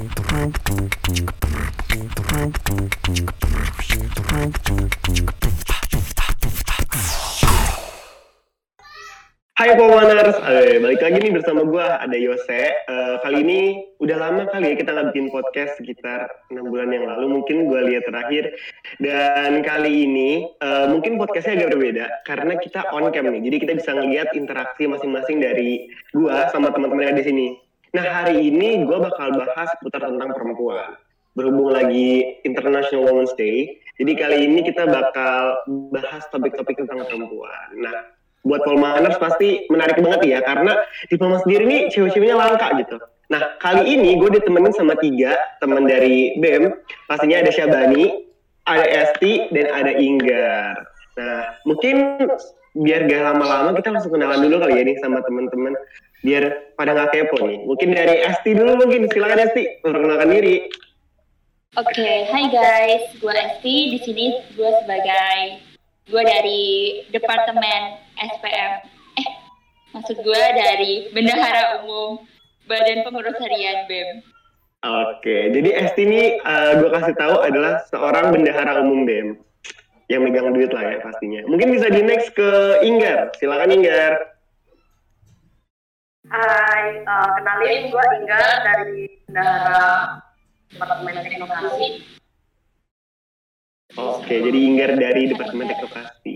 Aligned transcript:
Hai 0.00 0.08
Powaners, 9.76 10.40
eh, 10.40 10.80
balik 10.80 11.04
lagi 11.04 11.20
nih 11.20 11.36
bersama 11.36 11.68
gue 11.68 11.84
ada 11.84 12.16
Yose. 12.16 12.80
Eh, 12.80 13.16
kali 13.20 13.44
ini 13.44 13.60
udah 14.00 14.16
lama 14.16 14.48
kali 14.48 14.72
ya 14.72 14.80
kita 14.80 14.96
bikin 15.12 15.28
podcast 15.28 15.76
sekitar 15.76 16.32
enam 16.48 16.72
bulan 16.72 16.96
yang 16.96 17.04
lalu 17.04 17.36
mungkin 17.36 17.68
gue 17.68 17.80
lihat 17.92 18.08
terakhir. 18.08 18.56
Dan 19.04 19.60
kali 19.60 20.08
ini 20.08 20.48
eh, 20.48 20.86
mungkin 20.88 21.20
podcastnya 21.20 21.60
agak 21.60 21.76
berbeda 21.76 22.24
karena 22.24 22.56
kita 22.56 22.88
on 22.96 23.12
cam 23.12 23.28
nih, 23.28 23.52
jadi 23.52 23.56
kita 23.68 23.72
bisa 23.76 23.92
ngeliat 23.92 24.32
interaksi 24.32 24.88
masing-masing 24.88 25.44
dari 25.44 25.92
gue 26.16 26.36
sama 26.56 26.72
teman-teman 26.72 27.12
yang 27.12 27.20
di 27.20 27.26
sini. 27.28 27.69
Nah 27.90 28.06
hari 28.06 28.54
ini 28.54 28.86
gue 28.86 28.98
bakal 29.02 29.34
bahas 29.34 29.68
seputar 29.74 30.06
tentang 30.06 30.30
perempuan. 30.30 30.94
Berhubung 31.34 31.74
lagi 31.74 32.38
International 32.42 33.06
Women's 33.06 33.34
Day, 33.38 33.78
jadi 33.98 34.12
kali 34.18 34.50
ini 34.50 34.66
kita 34.66 34.86
bakal 34.86 35.62
bahas 35.94 36.26
topik-topik 36.30 36.74
tentang 36.74 37.06
perempuan. 37.06 37.66
Nah 37.78 38.14
buat 38.46 38.62
Polmaners 38.62 39.18
pasti 39.18 39.66
menarik 39.70 39.98
banget 40.00 40.26
ya 40.26 40.38
karena 40.42 40.74
di 41.06 41.14
Polman 41.18 41.42
sendiri 41.42 41.66
nih 41.66 41.80
cewek-ceweknya 41.90 42.36
langka 42.38 42.72
gitu. 42.78 42.96
Nah 43.30 43.58
kali 43.62 43.86
ini 43.90 44.18
gue 44.18 44.38
ditemenin 44.38 44.74
sama 44.74 44.94
tiga 44.98 45.38
teman 45.58 45.86
dari 45.86 46.34
BEM, 46.38 46.70
pastinya 47.06 47.42
ada 47.42 47.50
Syabani, 47.54 48.26
ada 48.66 48.86
Esti, 48.86 49.50
dan 49.54 49.66
ada 49.70 49.92
Inggar. 49.98 50.74
Nah 51.18 51.58
mungkin 51.66 52.26
biar 52.70 53.10
gak 53.10 53.22
lama-lama 53.34 53.74
kita 53.74 53.90
langsung 53.90 54.14
kenalan 54.14 54.46
dulu 54.46 54.62
kali 54.62 54.78
ya 54.78 54.82
nih 54.86 54.96
sama 55.02 55.18
teman-teman 55.26 55.74
biar 56.20 56.74
pada 56.76 56.96
nggak 56.96 57.10
kepo 57.12 57.44
nih. 57.44 57.60
Mungkin 57.64 57.88
dari 57.96 58.24
Esti 58.24 58.50
dulu 58.56 58.84
mungkin 58.84 59.08
silakan 59.08 59.44
Esti 59.48 59.80
perkenalkan 59.80 60.30
diri. 60.32 60.68
Oke, 61.78 61.86
okay, 61.94 62.26
hai 62.34 62.50
guys, 62.50 63.04
gue 63.16 63.30
Esti. 63.30 63.76
Di 63.94 63.98
sini 64.02 64.26
gue 64.58 64.70
sebagai 64.82 65.70
gue 66.10 66.22
dari 66.26 66.62
departemen 67.14 68.02
SPM 68.18 68.72
eh 69.22 69.28
maksud 69.94 70.18
gue 70.18 70.42
dari 70.58 71.06
bendahara 71.14 71.80
umum 71.80 72.26
Badan 72.66 73.06
Pengurus 73.06 73.38
Harian 73.38 73.86
BEM 73.86 74.26
Oke, 74.80 75.52
jadi 75.52 75.70
Esti 75.86 76.02
ini 76.08 76.22
uh, 76.40 76.80
gue 76.82 76.88
kasih 76.88 77.14
tahu 77.14 77.36
adalah 77.44 77.84
seorang 77.92 78.32
bendahara 78.32 78.80
umum 78.82 79.06
BEM 79.06 79.38
yang 80.08 80.26
megang 80.26 80.50
duit 80.56 80.72
lah 80.74 80.82
ya 80.82 80.98
pastinya. 81.04 81.44
Mungkin 81.46 81.70
bisa 81.76 81.86
di 81.92 82.00
next 82.02 82.32
ke 82.32 82.80
Inggar, 82.82 83.28
silakan 83.36 83.76
Inggar. 83.76 84.29
Hai, 86.30 87.02
uh, 87.02 87.28
kenalin 87.42 87.90
gue 87.90 88.06
Inggar 88.22 88.50
dari 88.62 89.02
bendahara 89.26 89.82
Departemen 90.70 91.14
Teknologi. 91.26 91.88
Oke, 93.98 94.34
jadi 94.38 94.58
Inggar 94.62 94.94
dari 94.94 95.34
Departemen 95.34 95.66
Teknologi 95.66 96.34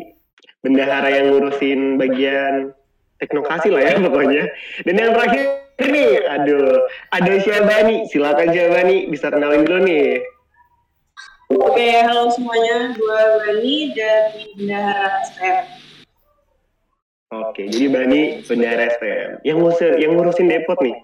bendahara 0.66 1.12
yang 1.14 1.30
ngurusin 1.30 2.00
bagian 2.00 2.74
teknokrasi 3.22 3.70
lah 3.70 3.86
ya 3.86 3.94
pokoknya. 4.02 4.42
Dan 4.82 4.94
yang 4.98 5.14
terakhir 5.14 5.62
nih, 5.78 6.26
aduh, 6.26 6.90
ada 7.14 7.32
Syabani. 7.38 8.10
Silakan 8.10 8.50
Syabani, 8.50 9.06
bisa 9.06 9.30
kenalin 9.30 9.62
dulu 9.62 9.78
nih. 9.86 10.18
Oke, 11.54 12.02
halo 12.02 12.34
semuanya. 12.34 12.98
Gue 12.98 13.20
Bani 13.46 13.76
dari 13.94 14.42
Bendahara 14.58 15.22
SPM. 15.22 15.83
Oke, 17.34 17.66
jadi 17.66 17.86
Bani 17.90 18.46
Bendahara 18.46 18.94
SPM. 18.94 19.30
Yang 19.42 19.56
ngurusin, 19.58 19.92
yang 19.98 20.10
ngurusin 20.14 20.46
depot 20.46 20.78
nih, 20.78 20.96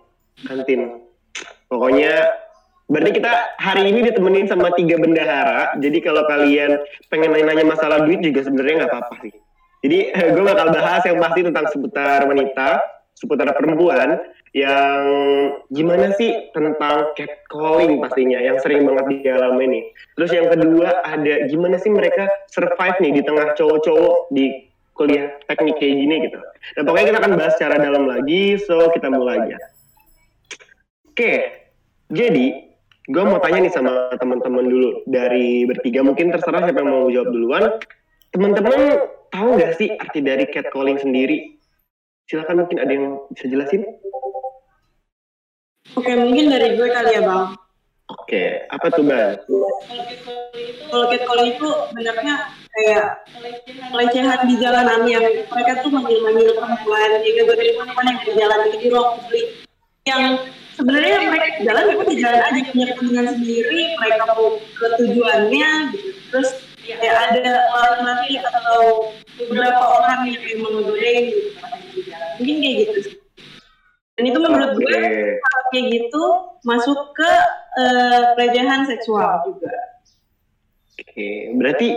kantin. 0.47 1.03
Pokoknya 1.67 2.29
Berarti 2.91 3.23
kita 3.23 3.33
hari 3.63 3.87
ini 3.87 4.11
ditemenin 4.11 4.51
sama 4.51 4.75
tiga 4.75 4.99
bendahara. 4.99 5.79
Jadi 5.79 6.03
kalau 6.03 6.27
kalian 6.27 6.75
pengen 7.07 7.31
nanya-nanya 7.31 7.71
masalah 7.71 8.03
duit 8.03 8.19
juga 8.19 8.43
sebenarnya 8.43 8.83
nggak 8.83 8.91
apa-apa 8.91 9.15
sih. 9.23 9.33
Jadi 9.87 9.99
gue 10.35 10.45
bakal 10.45 10.75
bahas 10.75 11.07
yang 11.07 11.23
pasti 11.23 11.41
tentang 11.47 11.71
seputar 11.71 12.27
wanita, 12.27 12.83
seputar 13.15 13.47
perempuan, 13.55 14.19
yang 14.51 15.03
gimana 15.71 16.11
sih 16.19 16.51
tentang 16.51 17.15
catcalling 17.15 18.03
pastinya, 18.03 18.43
yang 18.43 18.59
sering 18.59 18.83
banget 18.83 19.23
dialami 19.23 19.71
ini. 19.71 19.81
Terus 20.19 20.31
yang 20.35 20.51
kedua 20.51 21.07
ada 21.07 21.35
gimana 21.47 21.79
sih 21.79 21.95
mereka 21.95 22.27
survive 22.51 22.99
nih 22.99 23.13
di 23.15 23.23
tengah 23.23 23.55
cowok-cowok 23.55 24.35
di 24.35 24.70
kuliah 25.01 25.33
teknik 25.49 25.81
kayak 25.81 25.97
gini 25.97 26.15
gitu. 26.29 26.37
Dan 26.77 26.85
pokoknya 26.85 27.07
kita 27.09 27.19
akan 27.25 27.33
bahas 27.41 27.57
secara 27.57 27.81
dalam 27.81 28.05
lagi, 28.05 28.61
so 28.61 28.93
kita 28.93 29.09
mulai 29.09 29.41
aja. 29.49 29.57
Oke, 31.09 31.33
jadi 32.13 32.47
gue 33.09 33.25
mau 33.25 33.41
tanya 33.41 33.65
nih 33.65 33.73
sama 33.73 34.13
teman-teman 34.21 34.69
dulu 34.69 35.01
dari 35.09 35.65
bertiga, 35.65 36.05
mungkin 36.05 36.29
terserah 36.29 36.69
siapa 36.69 36.85
yang 36.85 36.93
mau 36.93 37.09
jawab 37.09 37.33
duluan. 37.33 37.65
Teman-teman 38.37 39.09
tahu 39.33 39.49
nggak 39.57 39.81
sih 39.81 39.89
arti 39.97 40.21
dari 40.21 40.45
catcalling 40.53 41.01
sendiri? 41.01 41.57
Silakan 42.29 42.69
mungkin 42.69 42.79
ada 42.79 42.93
yang 42.93 43.25
bisa 43.33 43.49
jelasin. 43.49 43.89
Oke, 45.97 46.13
mungkin 46.13 46.53
dari 46.53 46.77
gue 46.77 46.89
kali 46.93 47.17
ya 47.17 47.25
bang. 47.25 47.57
Oke, 48.13 48.69
apa 48.69 48.87
tuh 48.93 49.03
bang? 49.03 49.41
Kalau 50.93 51.07
catcalling 51.09 51.57
itu 51.57 51.69
benarnya 51.97 52.60
kayak 52.71 53.07
pelecehan 53.91 54.41
di 54.47 54.55
jalanan 54.63 55.03
yang 55.09 55.25
mereka 55.27 55.83
tuh 55.83 55.91
manggil-manggil 55.91 56.55
perempuan, 56.55 57.11
juga 57.27 57.43
dari 57.57 57.75
perempuan 57.75 58.07
yang 58.07 58.19
di 58.23 58.33
jalan 58.39 58.61
di 58.71 58.87
ruang 58.89 59.09
publik 59.19 59.47
yang 60.09 60.23
sebenarnya 60.79 61.17
mereka 61.29 61.47
jalan 61.61 61.83
mereka 61.93 62.05
di 62.09 62.19
jalan 62.23 62.41
aja 62.41 62.61
punya 62.73 62.87
kepentingan 62.95 63.29
sendiri, 63.37 63.81
mereka 64.01 64.23
mau 64.33 64.47
ke 64.57 64.87
tujuannya, 64.97 65.71
gitu. 65.93 66.11
terus 66.33 66.51
ya 66.87 67.13
ada 67.13 67.53
laki-laki 67.71 68.35
atau 68.41 69.13
beberapa 69.37 69.83
orang 70.01 70.27
yang 70.27 70.43
emang 70.59 70.73
ngegodain 70.81 71.25
gitu 71.31 71.51
mungkin 72.41 72.57
kayak 72.57 72.77
gitu 72.81 72.99
sih 73.05 73.17
dan 74.17 74.25
itu 74.29 74.39
menurut 74.41 74.73
gue 74.77 75.01
hal 75.37 75.61
kayak 75.73 75.87
gitu 75.93 76.25
masuk 76.65 76.99
ke 77.17 77.33
uh, 77.81 78.33
pelecehan 78.37 78.85
seksual 78.89 79.45
juga 79.45 79.73
oke 80.97 81.05
okay. 81.05 81.53
berarti 81.57 81.89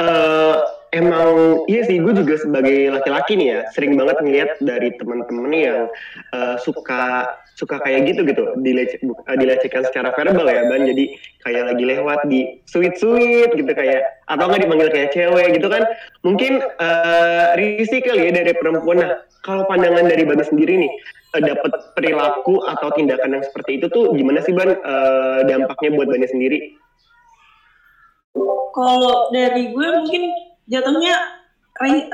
uh, 0.00 0.56
emang 0.92 1.64
iya 1.68 1.88
sih 1.88 1.98
gue 1.98 2.12
juga 2.12 2.36
sebagai 2.36 2.92
laki-laki 2.92 3.36
nih 3.36 3.48
ya 3.48 3.60
sering 3.72 3.96
banget 3.96 4.16
ngeliat 4.20 4.50
dari 4.60 4.92
teman-teman 5.00 5.52
yang 5.52 5.80
uh, 6.36 6.56
suka 6.60 7.28
suka 7.56 7.80
kayak 7.84 8.12
gitu 8.12 8.24
gitu. 8.28 8.44
Dilece, 8.60 9.00
uh, 9.04 9.36
dilecehkan 9.36 9.84
secara 9.88 10.12
verbal 10.16 10.48
ya 10.48 10.68
ban. 10.68 10.84
Jadi 10.88 11.16
kayak 11.44 11.74
lagi 11.74 11.84
lewat 11.84 12.20
di 12.28 12.60
sweet 12.68 12.96
sweet 12.96 13.52
gitu 13.56 13.72
kayak 13.72 14.04
atau 14.28 14.48
nggak 14.48 14.62
dipanggil 14.64 14.88
kayak 14.92 15.10
cewek 15.12 15.48
gitu 15.56 15.68
kan. 15.68 15.82
Mungkin 16.24 16.60
uh, 16.80 17.56
risih 17.56 18.00
kali 18.04 18.28
ya 18.28 18.32
dari 18.32 18.52
perempuan. 18.56 19.04
Nah 19.04 19.12
kalau 19.44 19.64
pandangan 19.68 20.08
dari 20.08 20.24
ban 20.24 20.40
sendiri 20.40 20.76
nih 20.86 20.92
dapat 21.32 21.96
perilaku 21.96 22.60
atau 22.68 22.92
tindakan 22.92 23.40
yang 23.40 23.44
seperti 23.48 23.80
itu 23.80 23.88
tuh 23.88 24.12
gimana 24.12 24.44
sih 24.44 24.52
ban? 24.52 24.76
Uh, 24.84 25.40
dampaknya 25.48 25.96
buat 25.96 26.08
bannya 26.12 26.28
sendiri 26.28 26.76
kalau 28.72 29.30
dari 29.30 29.70
gue 29.70 29.88
mungkin 30.02 30.22
jatuhnya 30.66 31.14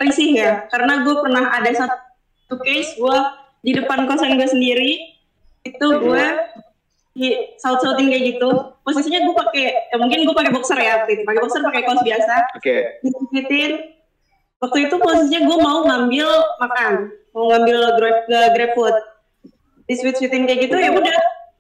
risih 0.03 0.31
ya. 0.35 0.53
Karena 0.71 1.03
gue 1.03 1.15
pernah 1.19 1.55
ada 1.55 1.71
satu 1.73 2.57
case 2.63 2.99
gue 2.99 3.19
di 3.63 3.73
depan 3.75 4.07
kosan 4.07 4.39
gue 4.39 4.49
sendiri 4.49 5.19
itu 5.67 5.87
gue 5.99 6.25
di 7.19 7.35
saut 7.59 7.83
sauting 7.83 8.11
kayak 8.11 8.37
gitu. 8.37 8.51
Posisinya 8.87 9.27
gue 9.27 9.35
pakai 9.35 9.65
ya 9.91 9.97
mungkin 9.99 10.23
gue 10.23 10.35
pakai 10.35 10.53
boxer 10.55 10.79
ya 10.79 11.03
waktu 11.03 11.19
itu. 11.19 11.23
Pakai 11.27 11.41
boxer 11.43 11.63
pakai 11.67 11.83
kaos 11.83 12.03
biasa. 12.03 12.35
Oke. 12.59 12.75
Okay. 13.03 13.63
waktu 14.59 14.91
itu 14.91 14.95
posisinya 14.99 15.41
gue 15.47 15.59
mau 15.59 15.79
ngambil 15.87 16.29
makan. 16.63 16.93
Mau 17.35 17.45
ngambil 17.55 17.79
grab 17.99 18.19
grab 18.55 18.73
food. 18.75 18.97
Di 19.89 19.95
sweet 19.97 20.21
sweetin 20.21 20.47
kayak 20.47 20.71
gitu 20.71 20.77
ya 20.79 20.95
udah. 20.95 21.19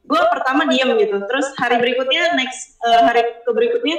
Gue 0.09 0.23
pertama 0.33 0.65
diam 0.71 0.97
gitu. 0.97 1.21
Terus 1.27 1.47
hari 1.61 1.77
berikutnya 1.83 2.33
next 2.39 2.81
uh, 2.81 3.05
hari 3.05 3.27
ke 3.45 3.51
berikutnya 3.51 3.99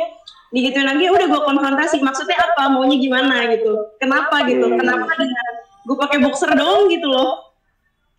digituin 0.49 0.87
lagi 0.89 1.05
udah 1.09 1.27
gue 1.29 1.41
konfrontasi. 1.45 2.01
Maksudnya 2.01 2.37
apa? 2.37 2.73
Maunya 2.73 2.97
gimana? 2.97 3.49
gitu. 3.53 3.71
Kenapa? 4.01 4.45
gitu. 4.49 4.65
Hmm. 4.65 4.77
kenapa 4.77 5.11
dengan 5.17 5.47
gue 5.85 5.97
pakai 5.97 6.17
boxer 6.21 6.51
dong 6.53 6.89
gitu 6.89 7.07
loh. 7.09 7.53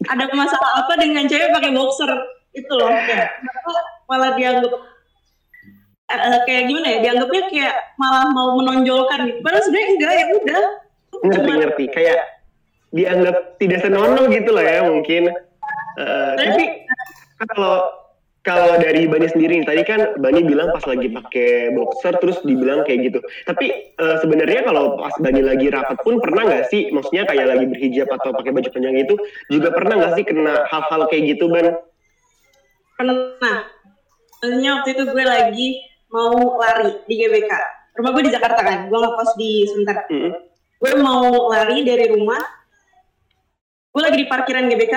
Ada 0.09 0.33
masalah 0.33 0.87
apa 0.87 0.97
dengan 0.97 1.29
cewek 1.29 1.53
pakai 1.53 1.71
boxer? 1.75 2.11
Itu 2.57 2.73
loh. 2.75 2.89
Kayak 2.89 3.37
malah 4.11 4.35
dianggap 4.35 4.73
uh, 6.11 6.39
kayak 6.47 6.63
gimana 6.67 6.89
ya? 6.89 6.99
Dianggapnya 7.05 7.43
kayak 7.53 7.75
malah 8.01 8.27
mau 8.33 8.59
menonjolkan 8.59 9.29
gitu. 9.29 9.39
Padahal 9.45 9.65
sebenarnya 9.67 9.89
enggak 9.95 10.13
ya 10.13 10.25
udah. 10.35 10.63
Ngerti 11.21 11.51
ngerti. 11.53 11.85
Kayak 11.93 12.21
dianggap 12.91 13.37
tidak 13.63 13.79
senonoh 13.87 14.25
gitu 14.31 14.51
loh 14.51 14.65
ya 14.65 14.81
mungkin. 14.83 15.31
Uh, 16.01 16.33
tapi 16.39 16.87
kalau 17.55 18.00
kalau 18.41 18.81
dari 18.81 19.05
Bani 19.05 19.29
sendiri 19.29 19.61
tadi 19.69 19.85
kan 19.85 20.17
Bani 20.17 20.41
bilang 20.41 20.73
pas 20.73 20.81
lagi 20.89 21.13
pakai 21.13 21.77
boxer 21.77 22.17
terus 22.25 22.41
dibilang 22.41 22.89
kayak 22.89 23.13
gitu. 23.13 23.19
Tapi 23.45 23.95
uh, 24.01 24.17
sebenarnya 24.25 24.65
kalau 24.65 24.97
pas 24.97 25.13
Bani 25.21 25.45
lagi 25.45 25.69
rapat 25.69 26.01
pun 26.01 26.17
pernah 26.25 26.49
nggak 26.49 26.73
sih, 26.73 26.89
maksudnya 26.89 27.29
kayak 27.29 27.53
lagi 27.53 27.69
berhijab 27.69 28.09
atau 28.09 28.33
pakai 28.33 28.51
baju 28.57 28.69
panjang 28.73 28.97
itu 28.97 29.15
juga 29.53 29.69
pernah 29.77 29.95
nggak 30.01 30.15
sih 30.17 30.25
kena 30.25 30.65
hal-hal 30.73 31.01
kayak 31.13 31.37
gitu, 31.37 31.53
Ban? 31.53 31.77
Pernah. 32.97 33.65
maksudnya 34.41 34.71
waktu 34.81 34.89
itu 34.97 35.05
gue 35.05 35.25
lagi 35.29 35.69
mau 36.09 36.57
lari 36.57 36.97
di 37.05 37.15
GBK 37.21 37.53
rumah 38.01 38.11
gue 38.17 38.25
di 38.25 38.33
Jakarta 38.33 38.61
kan 38.65 38.89
gue 38.89 38.99
ngekos 38.99 39.31
di 39.37 39.69
Sunter 39.69 40.09
Mm. 40.09 40.33
gue 40.81 40.93
mau 40.97 41.53
lari 41.53 41.85
dari 41.85 42.09
rumah 42.09 42.41
gue 43.93 44.01
lagi 44.01 44.17
di 44.17 44.27
parkiran 44.27 44.65
GBK 44.65 44.97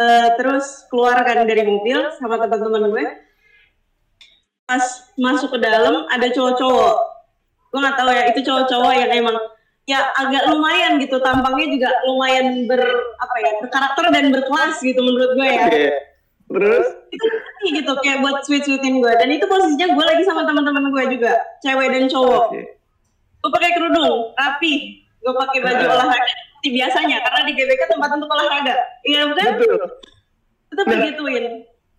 eh, 0.00 0.28
terus 0.40 0.88
keluar 0.88 1.20
kan 1.20 1.44
dari 1.44 1.62
mobil 1.62 2.00
sama 2.16 2.40
teman-teman 2.40 2.90
gue 2.90 3.06
pas 4.64 4.84
masuk 5.18 5.50
ke 5.52 5.58
dalam 5.60 6.06
ada 6.08 6.26
cowok-cowok 6.30 6.94
gue 7.70 7.78
nggak 7.78 7.96
tahu 7.98 8.10
ya 8.10 8.22
itu 8.30 8.40
cowok-cowok 8.46 8.92
yang 8.94 9.10
emang 9.18 9.36
ya 9.84 10.14
agak 10.14 10.46
lumayan 10.46 11.02
gitu 11.02 11.18
tampangnya 11.18 11.66
juga 11.74 11.90
lumayan 12.06 12.70
ber 12.70 12.78
apa 13.18 13.34
ya 13.42 13.50
berkarakter 13.58 14.04
dan 14.14 14.24
berkelas 14.30 14.78
gitu 14.78 15.00
menurut 15.02 15.30
gue 15.34 15.48
ya 15.48 15.66
Oke. 15.66 15.86
Terus? 16.50 16.86
itu 17.14 17.26
gitu 17.78 17.92
kayak 18.02 18.26
buat 18.26 18.42
sweet 18.42 18.66
sweetin 18.66 18.98
gue 18.98 19.12
dan 19.14 19.30
itu 19.30 19.46
posisinya 19.46 19.94
gue 19.94 20.04
lagi 20.06 20.22
sama 20.26 20.42
teman-teman 20.46 20.90
gue 20.90 21.04
juga 21.18 21.34
cewek 21.62 21.88
dan 21.90 22.04
cowok 22.06 22.54
Oke. 22.54 22.62
gue 23.42 23.50
pakai 23.50 23.70
kerudung 23.74 24.34
rapi 24.38 24.72
gue 25.02 25.32
pakai 25.34 25.58
baju 25.62 25.84
Ah. 25.86 25.94
olahraga 25.98 26.32
seperti 26.60 26.76
biasanya 26.76 27.16
karena 27.24 27.40
di 27.48 27.52
GBK 27.56 27.82
tempat 27.88 28.10
untuk 28.20 28.28
olahraga 28.28 28.76
iya 29.08 29.20
bukan 29.32 29.44
Betul. 29.56 29.80
itu 30.70 30.82
Nah. 30.84 30.86
begituin 30.86 31.46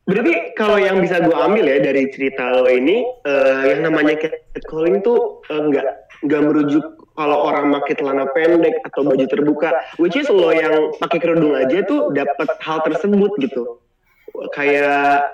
Berarti 0.02 0.58
kalau 0.58 0.82
yang 0.82 0.98
bisa 0.98 1.22
gue 1.22 1.32
ambil 1.32 1.62
ya 1.62 1.78
dari 1.78 2.10
cerita 2.10 2.58
lo 2.58 2.66
ini, 2.66 3.06
eh, 3.06 3.64
yang 3.70 3.86
namanya 3.86 4.18
catcalling 4.18 4.98
tuh 5.06 5.46
eh, 5.46 5.62
nggak 5.62 5.88
nggak 6.26 6.42
merujuk 6.42 6.84
kalau 7.14 7.38
orang 7.48 7.70
pakai 7.80 8.02
celana 8.02 8.26
pendek 8.34 8.82
atau 8.92 9.06
baju 9.06 9.26
terbuka, 9.30 9.70
which 10.02 10.18
is 10.18 10.26
lo 10.28 10.50
yang 10.50 10.90
pakai 10.98 11.22
kerudung 11.22 11.54
aja 11.54 11.86
tuh 11.86 12.10
dapat 12.18 12.50
hal 12.66 12.82
tersebut 12.82 13.30
gitu. 13.46 13.78
Kayak 14.58 15.32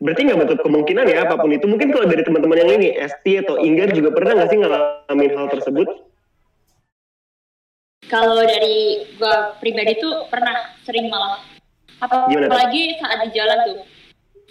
berarti 0.00 0.32
nggak 0.32 0.38
bentuk 0.48 0.58
kemungkinan 0.64 1.04
ya 1.04 1.28
apa 1.28 1.36
pun 1.36 1.52
itu. 1.52 1.68
Mungkin 1.68 1.92
kalau 1.92 2.08
dari 2.08 2.24
teman-teman 2.24 2.64
yang 2.64 2.70
ini, 2.80 2.88
ST 3.04 3.24
atau 3.46 3.60
Inggar 3.60 3.92
juga 3.92 4.16
pernah 4.16 4.42
nggak 4.42 4.48
sih 4.48 4.58
ngalamin 4.64 5.32
hal 5.36 5.46
tersebut? 5.52 5.88
Kalau 8.14 8.38
dari 8.46 9.02
gua 9.18 9.58
pribadi 9.58 9.98
tuh 9.98 10.30
pernah 10.30 10.70
sering 10.86 11.10
malah. 11.10 11.42
Apa 11.98 12.30
Gimana 12.30 12.46
apalagi 12.46 12.94
saat 13.02 13.26
di 13.26 13.30
jalan 13.34 13.58
tuh. 13.66 13.78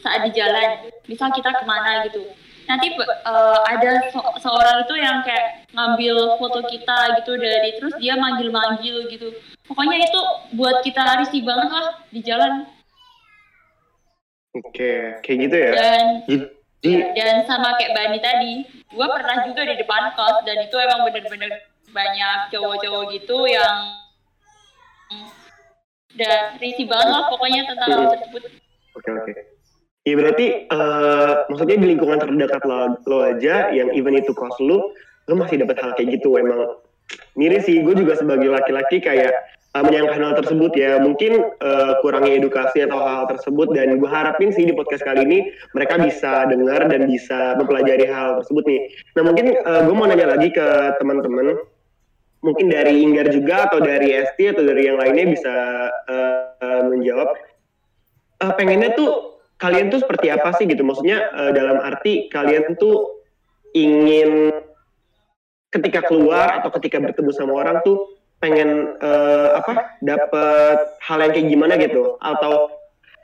Saat 0.04 0.28
di 0.28 0.32
jalan. 0.36 0.92
Misal 1.08 1.32
kita 1.32 1.56
ke 1.56 1.64
mana 1.64 2.04
gitu. 2.12 2.28
Nanti 2.68 2.92
eh, 2.92 3.60
ada 3.64 3.92
se- 4.12 4.36
seorang 4.44 4.84
itu 4.84 4.96
yang 5.00 5.24
kayak 5.24 5.68
ngambil 5.72 6.36
foto 6.44 6.60
kita 6.68 7.24
gitu 7.24 7.40
dari 7.40 7.80
terus 7.80 7.96
dia 8.04 8.20
manggil-manggil 8.20 9.08
gitu. 9.08 9.32
Pokoknya 9.64 10.04
itu 10.04 10.22
buat 10.60 10.84
kita 10.84 11.24
risih 11.24 11.48
banget 11.48 11.72
lah 11.72 11.88
di 12.12 12.20
jalan. 12.20 12.68
Oke, 14.60 15.24
kayak 15.24 15.38
gitu 15.50 15.56
ya. 15.56 15.72
dan 15.74 16.06
Jadi, 16.84 17.00
dan 17.16 17.48
sama 17.48 17.80
kayak 17.80 17.96
Bani 17.96 18.20
tadi 18.20 18.54
gue 18.68 19.08
pernah 19.08 19.38
juga 19.48 19.64
di 19.64 19.80
depan 19.80 20.12
kos 20.20 20.44
dan 20.44 20.68
itu 20.68 20.76
emang 20.76 21.08
bener-bener 21.08 21.64
banyak 21.94 22.38
cowok-cowok 22.50 23.04
gitu 23.14 23.38
yang 23.48 23.78
dan 26.14 26.58
risih 26.62 26.86
banget 26.86 27.10
lah 27.10 27.26
pokoknya 27.30 27.62
tentang 27.70 27.90
hal 27.90 28.14
tersebut 28.18 28.44
Oke 28.94 29.10
oke. 29.10 29.32
Iya 30.04 30.16
berarti 30.20 30.48
eh, 30.68 31.34
maksudnya 31.48 31.78
di 31.80 31.88
lingkungan 31.96 32.20
terdekat 32.20 32.62
lo, 32.68 33.00
lo 33.08 33.18
aja 33.24 33.72
yang 33.72 33.90
even 33.96 34.20
itu 34.20 34.36
kos 34.36 34.60
lu, 34.60 34.92
lo 35.32 35.34
masih 35.34 35.64
dapat 35.64 35.80
hal 35.80 35.96
kayak 35.96 36.20
gitu 36.20 36.36
emang 36.36 36.78
miris 37.40 37.66
sih. 37.66 37.80
Gue 37.82 37.96
juga 37.96 38.20
sebagai 38.20 38.52
laki-laki 38.52 39.00
kayak 39.00 39.32
eh, 39.74 39.84
menyangka 39.84 40.14
hal 40.20 40.36
tersebut 40.44 40.76
ya 40.76 41.00
mungkin 41.00 41.40
eh, 41.56 41.94
kurangnya 42.04 42.36
edukasi 42.36 42.84
atau 42.84 43.00
hal 43.00 43.32
tersebut 43.32 43.72
dan 43.72 43.96
gue 43.98 44.10
harapin 44.12 44.52
sih 44.52 44.68
di 44.68 44.76
podcast 44.76 45.08
kali 45.08 45.24
ini 45.24 45.40
mereka 45.72 45.96
bisa 45.98 46.52
dengar 46.52 46.84
dan 46.92 47.08
bisa 47.08 47.56
mempelajari 47.56 48.06
hal 48.12 48.44
tersebut 48.44 48.64
nih. 48.68 48.82
Nah 49.18 49.24
mungkin 49.24 49.46
gue 49.56 49.96
mau 49.96 50.06
nanya 50.06 50.36
lagi 50.36 50.52
ke 50.52 50.68
teman-teman 51.00 51.58
mungkin 52.44 52.68
dari 52.68 53.02
Inggar 53.02 53.32
juga 53.32 53.72
atau 53.72 53.80
dari 53.80 54.12
ST 54.14 54.38
atau 54.52 54.64
dari 54.68 54.92
yang 54.92 55.00
lainnya 55.00 55.26
bisa 55.32 55.56
eh, 56.12 56.44
eh, 56.60 56.84
menjawab. 56.92 57.30
Eh, 58.44 58.54
pengennya 58.60 58.92
tuh 58.94 59.40
kalian 59.58 59.88
tuh 59.88 60.04
seperti 60.04 60.28
apa 60.28 60.52
sih 60.60 60.68
gitu? 60.68 60.84
Maksudnya 60.84 61.32
eh, 61.32 61.52
dalam 61.56 61.80
arti 61.80 62.28
kalian 62.28 62.76
tuh 62.76 63.24
ingin 63.74 64.52
ketika 65.74 66.06
keluar 66.06 66.62
atau 66.62 66.70
ketika 66.78 67.02
bertemu 67.02 67.32
sama 67.34 67.64
orang 67.64 67.82
tuh 67.88 68.12
pengen 68.44 69.00
eh, 69.00 69.50
apa 69.56 69.98
dapat 70.04 70.78
hal 71.00 71.24
yang 71.24 71.32
kayak 71.32 71.48
gimana 71.48 71.74
gitu? 71.80 72.20
Atau 72.20 72.76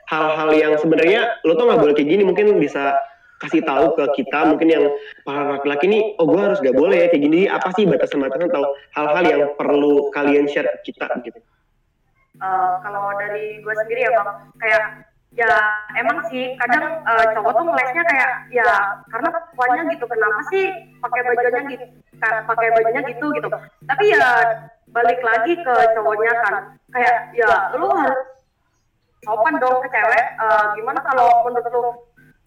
hal-hal 0.08 0.50
yang 0.56 0.74
sebenarnya 0.80 1.38
lo 1.46 1.54
tuh 1.54 1.70
nggak 1.70 1.80
boleh 1.86 1.94
kayak 1.94 2.08
gini 2.08 2.22
mungkin 2.26 2.58
bisa 2.58 2.98
kasih 3.40 3.64
tahu 3.64 3.96
ke 3.96 4.04
kita 4.20 4.52
mungkin 4.52 4.68
yang 4.68 4.84
para 5.24 5.56
laki-laki 5.56 5.88
nih 5.88 6.02
oh 6.20 6.28
gue 6.28 6.40
harus 6.44 6.60
gak 6.60 6.76
boleh 6.76 7.04
ya 7.04 7.08
kayak 7.08 7.24
gini. 7.24 7.40
Apa 7.48 7.72
sih 7.72 7.88
batasan-batasan 7.88 8.52
atau 8.52 8.76
hal-hal 8.92 9.24
yang 9.24 9.42
perlu 9.56 10.12
kalian 10.12 10.44
share 10.44 10.68
ke 10.84 10.92
kita 10.92 11.08
gitu? 11.24 11.40
Eh, 12.40 12.74
kalau 12.84 13.12
dari 13.16 13.60
gue 13.60 13.74
sendiri 13.84 14.00
ya 14.06 14.10
bang 14.16 14.28
kayak 14.60 14.82
ya 15.30 15.52
emang 15.96 16.24
sih 16.28 16.56
kadang 16.58 17.00
eh, 17.04 17.24
cowok 17.36 17.52
tuh 17.52 17.64
ngelesnya 17.68 18.02
kayak 18.02 18.30
ya 18.50 18.70
karena 19.08 19.28
perempuannya 19.32 19.82
gitu 19.92 20.04
kenapa 20.08 20.40
sih 20.48 20.64
pakai 21.00 21.20
bajunya 21.22 21.60
gitu 21.74 21.84
ka- 22.20 22.44
pakai 22.44 22.68
bajunya 22.76 23.02
gitu 23.08 23.26
gitu. 23.36 23.48
Tapi 23.88 24.04
ya 24.12 24.30
balik 24.92 25.20
lagi 25.24 25.52
ke 25.56 25.74
cowoknya 25.96 26.32
kan. 26.44 26.54
Kayak 26.92 27.16
ya 27.36 27.50
lu 27.76 27.88
harus 27.88 28.20
sopan 29.20 29.60
dong 29.60 29.84
ke 29.84 29.88
cewek 29.92 30.24
Eh, 30.40 30.64
gimana 30.80 31.00
kalau 31.04 31.44
menurut 31.44 31.68
lu 31.68 31.82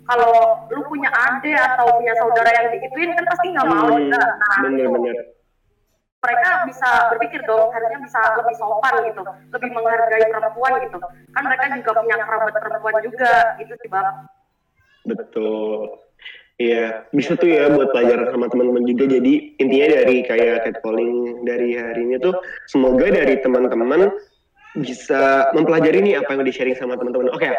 kalau 0.04 0.68
lu 0.72 0.82
punya 0.88 1.10
ade 1.12 1.56
atau 1.56 1.88
punya 2.00 2.14
saudara 2.20 2.50
yang 2.52 2.68
digituin 2.76 3.16
kan 3.16 3.26
pasti 3.28 3.48
nggak 3.56 3.68
mau 3.68 3.88
Hmm, 3.88 4.08
juga 4.08 4.20
nah 4.20 4.56
itu 4.60 4.66
bener-bener 4.68 5.18
mereka 6.24 6.50
bisa 6.72 6.90
berpikir 7.12 7.44
dong 7.44 7.68
harusnya 7.72 8.00
bisa 8.00 8.20
lebih 8.40 8.56
sopan 8.56 8.96
gitu 9.08 9.22
lebih 9.52 9.70
menghargai 9.76 10.28
perempuan 10.32 10.72
gitu 10.84 10.98
kan 11.36 11.42
mereka 11.44 11.64
juga 11.76 11.92
punya 12.00 12.16
kerabat 12.24 12.56
perempuan 12.56 12.96
juga 13.04 13.34
gitu 13.60 13.74
sih 13.80 13.90
bang 13.92 14.28
Betul. 15.04 16.00
Iya, 16.62 17.10
bisa 17.12 17.36
tuh 17.36 17.50
ya 17.50 17.68
buat 17.74 17.92
pelajaran 17.92 18.30
sama 18.30 18.48
teman-teman 18.48 18.88
juga. 18.88 19.10
Jadi 19.10 19.58
intinya 19.58 19.88
dari 20.00 20.24
kayak 20.24 20.64
catcalling 20.64 21.44
dari 21.44 21.76
hari 21.76 22.08
ini 22.08 22.16
tuh 22.22 22.40
semoga 22.70 23.10
dari 23.10 23.42
teman-teman 23.42 24.14
bisa 24.78 25.52
mempelajari 25.58 26.00
nih 26.02 26.24
apa 26.24 26.30
yang 26.38 26.46
di-sharing 26.46 26.78
sama 26.78 26.96
teman-teman. 26.96 27.34
Oke. 27.36 27.52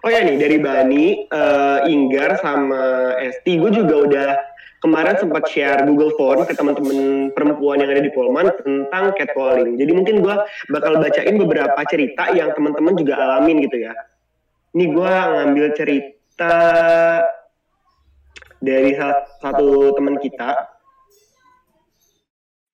Oh 0.00 0.08
ya 0.08 0.24
nih 0.24 0.40
dari 0.40 0.56
Bani, 0.56 1.28
eh, 1.28 1.78
Inggar 1.92 2.40
sama 2.40 3.12
Esti, 3.20 3.60
gue 3.60 3.68
juga 3.68 3.94
udah 4.08 4.28
kemarin 4.80 5.12
sempat 5.20 5.44
share 5.52 5.84
Google 5.84 6.16
Form 6.16 6.48
ke 6.48 6.56
teman-teman 6.56 7.28
perempuan 7.36 7.84
yang 7.84 7.92
ada 7.92 8.00
di 8.00 8.08
Polman 8.16 8.48
tentang 8.64 9.12
catcalling. 9.12 9.76
Jadi 9.76 9.92
mungkin 9.92 10.24
gue 10.24 10.34
bakal 10.72 11.04
bacain 11.04 11.36
beberapa 11.36 11.76
cerita 11.84 12.32
yang 12.32 12.56
teman-teman 12.56 12.96
juga 12.96 13.20
alamin 13.20 13.60
gitu 13.68 13.76
ya. 13.76 13.92
Ini 14.72 14.84
gue 14.88 15.12
ngambil 15.12 15.66
cerita 15.76 16.56
dari 18.64 18.96
satu 19.44 19.92
teman 20.00 20.16
kita. 20.16 20.50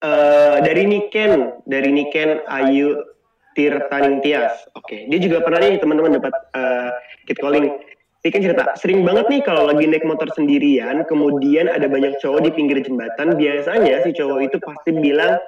Eh 0.07 0.57
dari 0.63 0.83
Niken, 0.87 1.67
dari 1.67 1.91
Niken 1.91 2.47
Ayu 2.47 3.16
Tirtaning 3.57 4.21
Tias. 4.21 4.69
Oke, 4.77 5.09
dia 5.09 5.19
juga 5.19 5.41
pernah 5.41 5.65
nih 5.65 5.81
teman-teman 5.81 6.21
dapat 6.21 6.35
uh, 6.53 6.93
catcalling. 7.25 7.73
Dia 8.21 8.31
kan 8.35 8.43
cerita, 8.43 8.65
sering 8.77 9.07
banget 9.07 9.31
nih 9.31 9.41
kalau 9.47 9.71
lagi 9.71 9.87
naik 9.87 10.03
motor 10.03 10.27
sendirian, 10.35 11.07
kemudian 11.07 11.71
ada 11.71 11.87
banyak 11.87 12.19
cowok 12.19 12.43
di 12.43 12.51
pinggir 12.51 12.83
jembatan, 12.83 13.39
biasanya 13.39 14.03
si 14.03 14.11
cowok 14.19 14.51
itu 14.51 14.59
pasti 14.59 14.91
bilang, 14.99 15.39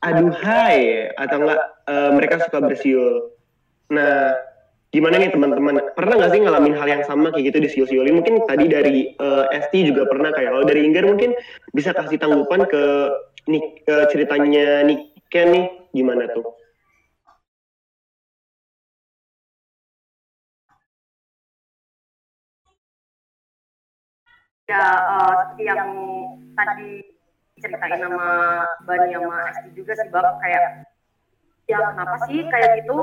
aduh 0.00 0.32
hai, 0.40 1.04
atau 1.20 1.44
enggak 1.44 1.60
eh, 1.84 2.10
mereka 2.16 2.34
suka 2.48 2.64
bersiul. 2.64 3.28
Nah, 3.92 4.32
gimana 4.88 5.20
nih 5.20 5.36
teman-teman? 5.36 5.84
Pernah 5.92 6.14
nggak 6.16 6.32
sih 6.32 6.40
ngalamin 6.48 6.74
hal 6.80 6.88
yang 6.88 7.04
sama 7.04 7.28
kayak 7.28 7.52
gitu 7.52 7.58
di 7.60 7.68
siul-siulin? 7.68 8.24
Mungkin 8.24 8.48
tadi 8.48 8.64
dari 8.64 9.12
eh, 9.12 9.44
ST 9.68 9.74
juga 9.84 10.08
pernah 10.08 10.32
kayak, 10.32 10.48
kalau 10.48 10.64
dari 10.64 10.80
Inggar 10.80 11.04
mungkin 11.04 11.36
bisa 11.76 11.92
kasih 11.92 12.16
tanggapan 12.16 12.64
ke 12.64 12.82
Nik, 13.52 13.84
ceritanya 13.84 14.80
Niken 14.88 15.48
nih, 15.52 15.66
gimana 15.92 16.24
tuh? 16.32 16.63
Ya 24.64 24.80
eh, 24.80 25.32
seperti 25.44 25.62
yang 25.68 25.90
tadi 26.56 26.90
ceritain 27.60 28.00
sama 28.00 28.28
Bani 28.84 29.08
sama 29.12 29.36
Esti 29.52 29.70
juga 29.76 29.92
sih 29.96 30.08
bang. 30.08 30.36
Kayak 30.40 30.62
ya 31.68 31.78
kenapa 31.92 32.16
sih 32.28 32.38
kayak 32.48 32.70
gitu? 32.84 32.98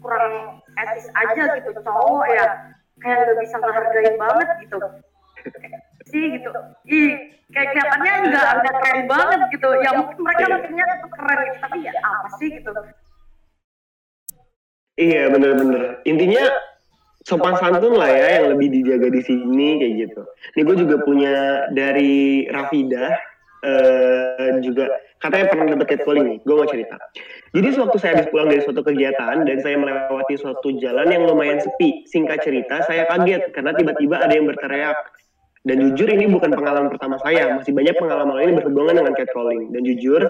Kurang 0.00 0.64
etis 0.76 1.06
aja 1.12 1.42
gitu 1.60 1.70
cowok 1.84 2.26
ya. 2.32 2.48
Kayak 3.00 3.16
nggak 3.24 3.36
bisa 3.44 3.56
ngehargain 3.60 4.16
banget 4.16 4.48
gitu. 4.64 4.76
Sih 6.08 6.24
gitu. 6.40 6.50
Ih 6.88 7.12
kayak 7.52 7.68
kelihatannya 7.76 8.12
nggak 8.32 8.48
nggak 8.64 8.74
keren 8.80 9.00
banget 9.08 9.40
gitu. 9.52 9.68
Ya 9.84 9.90
mungkin 9.92 10.18
mereka 10.24 10.44
mikirnya 10.56 10.84
itu 10.88 11.08
keren 11.12 11.38
gitu 11.44 11.58
tapi 11.60 11.78
ya 11.84 11.92
apa 12.00 12.28
sih 12.40 12.48
gitu? 12.48 12.70
Iya 15.00 15.32
bener-bener. 15.32 16.04
Intinya 16.04 16.44
sopan 17.22 17.54
santun 17.58 17.94
lah 17.98 18.10
ya 18.10 18.42
yang 18.42 18.54
lebih 18.56 18.68
dijaga 18.70 19.08
di 19.10 19.22
sini 19.22 19.78
kayak 19.78 19.94
gitu. 20.08 20.22
Ini 20.58 20.60
gue 20.66 20.76
juga 20.86 20.96
punya 21.06 21.66
dari 21.70 22.46
Rafida 22.50 23.14
uh, 23.62 24.58
juga 24.60 24.90
katanya 25.22 25.46
pernah 25.54 25.66
dapat 25.78 25.86
catcalling 25.94 26.26
nih. 26.36 26.38
Gue 26.42 26.54
mau 26.58 26.68
cerita. 26.68 26.98
Jadi 27.54 27.68
sewaktu 27.72 27.96
saya 28.02 28.12
habis 28.18 28.28
pulang 28.34 28.50
dari 28.50 28.62
suatu 28.64 28.82
kegiatan 28.82 29.46
dan 29.46 29.56
saya 29.62 29.76
melewati 29.78 30.34
suatu 30.34 30.68
jalan 30.82 31.08
yang 31.08 31.22
lumayan 31.28 31.62
sepi. 31.62 32.04
Singkat 32.10 32.42
cerita, 32.42 32.82
saya 32.84 33.06
kaget 33.06 33.54
karena 33.54 33.72
tiba-tiba 33.76 34.18
ada 34.18 34.32
yang 34.34 34.50
berteriak. 34.50 34.98
Dan 35.62 35.78
jujur 35.78 36.10
ini 36.10 36.26
bukan 36.26 36.50
pengalaman 36.50 36.90
pertama 36.90 37.22
saya, 37.22 37.54
masih 37.54 37.70
banyak 37.70 37.94
pengalaman 37.94 38.34
lain 38.34 38.58
berhubungan 38.58 38.98
dengan 38.98 39.14
catcalling. 39.14 39.70
Dan 39.70 39.86
jujur, 39.86 40.26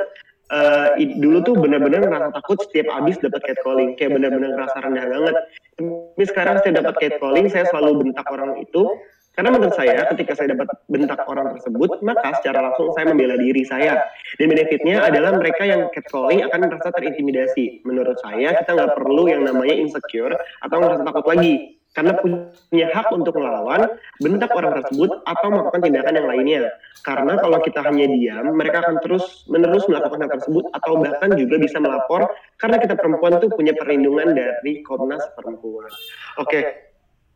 uh, 0.52 0.88
dulu 1.00 1.38
tuh 1.42 1.54
benar-benar 1.56 2.04
merasa 2.06 2.28
takut 2.36 2.60
setiap 2.68 2.92
habis 2.92 3.16
dapat 3.18 3.40
catcalling, 3.42 3.96
kayak 3.96 4.14
benar-benar 4.14 4.54
merasa 4.54 4.76
rendah 4.84 5.06
banget. 5.08 5.34
Tapi 5.80 6.24
sekarang 6.28 6.56
saya 6.60 6.72
dapat 6.84 6.94
catcalling, 7.00 7.46
saya 7.48 7.64
selalu 7.72 8.04
bentak 8.04 8.28
orang 8.28 8.60
itu, 8.60 8.84
karena 9.32 9.48
menurut 9.48 9.72
saya 9.72 10.04
ketika 10.12 10.36
saya 10.36 10.52
dapat 10.52 10.68
bentak 10.92 11.24
orang 11.24 11.56
tersebut, 11.56 12.04
maka 12.04 12.36
secara 12.36 12.68
langsung 12.68 12.92
saya 12.92 13.08
membela 13.08 13.40
diri 13.40 13.64
saya. 13.64 14.04
Dan 14.36 14.52
benefitnya 14.52 15.08
adalah 15.08 15.40
mereka 15.40 15.64
yang 15.64 15.88
catcalling 15.96 16.44
akan 16.44 16.68
merasa 16.68 16.92
terintimidasi. 16.92 17.80
Menurut 17.88 18.20
saya 18.20 18.52
kita 18.60 18.76
nggak 18.76 18.92
perlu 18.92 19.32
yang 19.32 19.48
namanya 19.48 19.72
insecure 19.72 20.36
atau 20.60 20.76
merasa 20.76 21.00
takut 21.00 21.24
lagi 21.24 21.80
karena 21.92 22.16
punya 22.20 22.86
hak 22.88 23.12
untuk 23.12 23.36
melawan, 23.36 23.84
bentak 24.16 24.48
orang 24.56 24.80
tersebut, 24.80 25.12
atau 25.28 25.46
melakukan 25.52 25.80
tindakan 25.84 26.14
yang 26.16 26.28
lainnya. 26.28 26.62
Karena 27.04 27.36
kalau 27.36 27.60
kita 27.60 27.84
hanya 27.84 28.08
diam, 28.08 28.56
mereka 28.56 28.80
akan 28.80 28.96
terus 29.04 29.44
menerus 29.52 29.84
melakukan 29.84 30.24
hal 30.24 30.30
tersebut, 30.40 30.64
atau 30.72 30.96
bahkan 30.96 31.36
juga 31.36 31.60
bisa 31.60 31.76
melapor, 31.76 32.32
karena 32.56 32.80
kita 32.80 32.96
perempuan 32.96 33.36
tuh 33.44 33.52
punya 33.52 33.76
perlindungan 33.76 34.32
dari 34.32 34.80
Komnas 34.88 35.20
Perempuan. 35.36 35.92
Oke, 36.40 36.64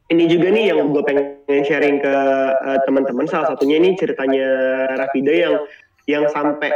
ini 0.09 0.25
juga 0.31 0.49
nih 0.49 0.73
yang 0.73 0.89
gue 0.95 1.03
pengen 1.03 1.27
sharing 1.67 2.01
ke 2.01 2.15
uh, 2.57 2.79
teman-teman. 2.89 3.27
Salah 3.29 3.53
satunya 3.53 3.77
ini 3.77 3.99
ceritanya 3.99 4.49
Rafida 4.97 5.35
yang 5.35 5.55
yang 6.07 6.25
sampai 6.31 6.71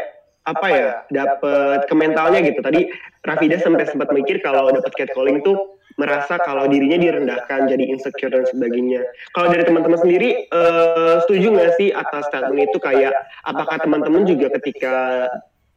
apa 0.44 0.66
ya 0.68 0.88
dapat 1.14 1.86
kementalnya 1.86 2.42
gitu. 2.42 2.58
Tadi 2.58 2.90
Rafida 3.22 3.56
sampai 3.62 3.86
sempat 3.86 4.10
mikir 4.10 4.42
kalau 4.42 4.68
dapat 4.74 4.90
catcalling 4.98 5.40
tuh 5.46 5.78
merasa 6.00 6.40
kalau 6.40 6.64
dirinya 6.64 6.96
direndahkan, 6.96 7.68
jadi 7.68 7.84
insecure 7.92 8.32
dan 8.32 8.48
sebagainya. 8.48 9.04
Kalau 9.36 9.52
dari 9.52 9.68
teman-teman 9.68 10.00
sendiri, 10.00 10.48
uh, 10.48 11.20
setuju 11.28 11.52
nggak 11.52 11.72
sih 11.76 11.88
atas 11.92 12.24
statement 12.32 12.72
itu 12.72 12.80
kayak 12.80 13.12
apakah 13.44 13.76
teman-teman 13.76 14.24
juga 14.24 14.48
ketika 14.56 15.28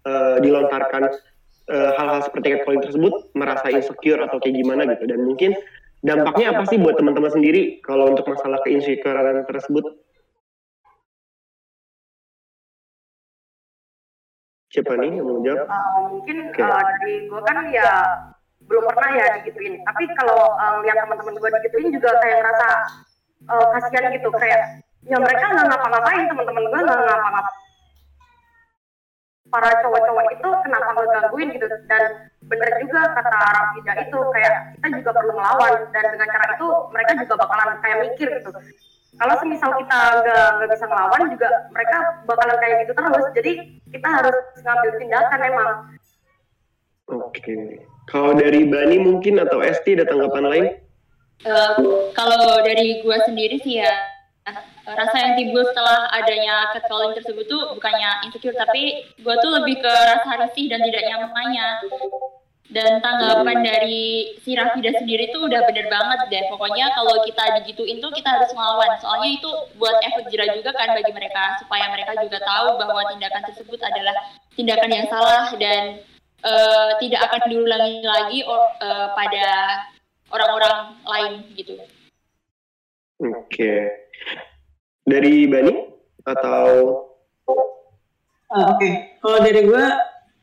uh, 0.07 0.39
dilontarkan 0.39 1.11
hal 1.63 1.95
hal-hal 1.95 2.19
seperti 2.27 2.59
catcalling 2.59 2.83
tersebut 2.83 3.13
merasa 3.39 3.71
insecure 3.71 4.19
atau 4.19 4.39
kayak 4.39 4.55
gimana 4.63 4.83
gitu? 4.95 5.07
Dan 5.07 5.23
mungkin 5.23 5.55
dampaknya 6.03 6.55
apa 6.55 6.63
sih 6.67 6.75
buat 6.79 6.99
teman-teman 6.99 7.31
sendiri 7.31 7.79
kalau 7.83 8.11
untuk 8.11 8.27
masalah 8.27 8.59
keinsecurean 8.67 9.47
tersebut? 9.47 9.83
Siapa 14.73 14.97
nih 14.97 15.21
yang 15.21 15.29
mau 15.29 15.37
jawab? 15.45 15.69
Uh, 15.69 16.01
mungkin 16.17 16.37
okay. 16.49 16.65
uh, 16.65 16.81
dari 16.81 17.29
gue 17.29 17.41
kan 17.45 17.57
ya 17.69 17.91
belum 18.67 18.83
pernah 18.89 19.11
ya 19.15 19.25
digituin. 19.41 19.79
Tapi 19.83 20.03
kalau 20.19 20.39
um, 20.55 20.75
lihat 20.85 21.03
teman-teman 21.03 21.35
gue 21.37 21.49
digituin 21.61 21.89
juga 21.91 22.09
kayak 22.23 22.37
ngerasa 22.41 22.67
uh, 23.51 23.67
kasihan 23.77 24.11
gitu. 24.15 24.29
Kayak 24.35 24.83
ya 25.03 25.17
mereka 25.19 25.45
nggak 25.51 25.67
ngapa-ngapain 25.67 26.23
teman-teman 26.31 26.63
gue 26.63 26.79
nggak 26.83 26.99
ngapa-ngapain 27.03 27.61
para 29.53 29.69
cowok-cowok 29.85 30.25
itu 30.33 30.49
kenapa 30.65 30.89
ngegangguin 30.97 31.49
gitu? 31.53 31.65
Dan 31.85 32.03
bener 32.49 32.69
juga 32.81 33.01
kata 33.13 33.29
Rafida 33.29 33.93
itu 34.01 34.17
kayak 34.33 34.53
kita 34.81 34.87
juga 34.97 35.11
perlu 35.13 35.33
melawan. 35.37 35.73
Dan 35.93 36.03
dengan 36.17 36.27
cara 36.33 36.45
itu 36.57 36.67
mereka 36.89 37.11
juga 37.21 37.33
bakalan 37.45 37.77
kayak 37.85 37.97
mikir 38.09 38.27
gitu. 38.41 38.49
Kalau 39.13 39.33
semisal 39.37 39.71
kita 39.77 39.99
nggak 40.25 40.47
nggak 40.57 40.69
bisa 40.73 40.85
melawan 40.89 41.21
juga 41.29 41.49
mereka 41.69 41.97
bakalan 42.25 42.57
kayak 42.57 42.75
gitu 42.81 42.91
terus. 42.97 43.25
Jadi 43.37 43.51
kita 43.93 44.09
harus 44.09 44.37
ngambil 44.57 44.91
tindakan 44.97 45.39
emang. 45.45 45.71
Oke. 47.13 47.37
okay. 47.37 47.92
Kalau 48.07 48.35
dari 48.35 48.67
Bani 48.67 48.99
mungkin 48.99 49.39
atau 49.39 49.63
Esti 49.63 49.95
ada 49.95 50.05
tanggapan 50.07 50.43
lain? 50.43 50.65
Uh, 51.43 52.07
kalau 52.15 52.63
dari 52.63 53.03
gue 53.03 53.17
sendiri 53.27 53.59
sih 53.59 53.83
ya 53.83 53.91
rasa 54.83 55.15
yang 55.15 55.33
timbul 55.39 55.63
setelah 55.63 56.11
adanya 56.11 56.67
catcalling 56.75 57.15
tersebut 57.15 57.47
tuh 57.47 57.71
bukannya 57.75 58.27
insecure 58.27 58.55
tapi 58.55 59.07
gue 59.15 59.35
tuh 59.39 59.51
lebih 59.55 59.79
ke 59.79 59.91
rasa 59.91 60.43
risih 60.43 60.67
dan 60.67 60.83
tidak 60.83 61.03
nyamannya. 61.07 61.67
Dan 62.73 63.05
tanggapan 63.05 63.61
dari 63.61 64.33
si 64.41 64.57
Rafida 64.57 64.97
sendiri 64.97 65.29
tuh 65.29 65.45
udah 65.45 65.61
bener 65.69 65.85
banget 65.93 66.19
deh. 66.31 66.43
Pokoknya 66.49 66.89
kalau 66.97 67.21
kita 67.21 67.61
digituin 67.61 68.01
tuh 68.01 68.09
kita 68.09 68.33
harus 68.33 68.49
melawan 68.55 68.89
soalnya 68.97 69.29
itu 69.35 69.49
buat 69.77 69.93
efek 70.01 70.31
jerah 70.33 70.49
juga 70.57 70.73
kan 70.73 70.89
bagi 70.95 71.11
mereka 71.13 71.59
supaya 71.61 71.91
mereka 71.93 72.17
juga 72.17 72.41
tahu 72.41 72.81
bahwa 72.81 73.05
tindakan 73.13 73.45
tersebut 73.51 73.77
adalah 73.77 74.15
tindakan 74.57 74.89
yang 74.89 75.05
salah 75.05 75.53
dan 75.59 76.01
uh, 76.43 76.89
tidak 76.99 77.21
akan 77.31 77.41
diulangi 77.49 78.03
lagi 78.03 78.39
uh, 78.45 79.07
pada 79.15 79.47
orang-orang 80.29 80.75
lain 81.07 81.33
gitu. 81.55 81.79
Oke. 83.23 83.31
Okay. 83.49 83.79
Dari 85.03 85.47
Bani 85.47 85.75
atau? 86.23 86.67
Uh, 87.47 87.57
Oke, 88.53 88.77
okay. 88.77 88.93
kalau 89.17 89.41
dari 89.41 89.65
gue 89.65 89.85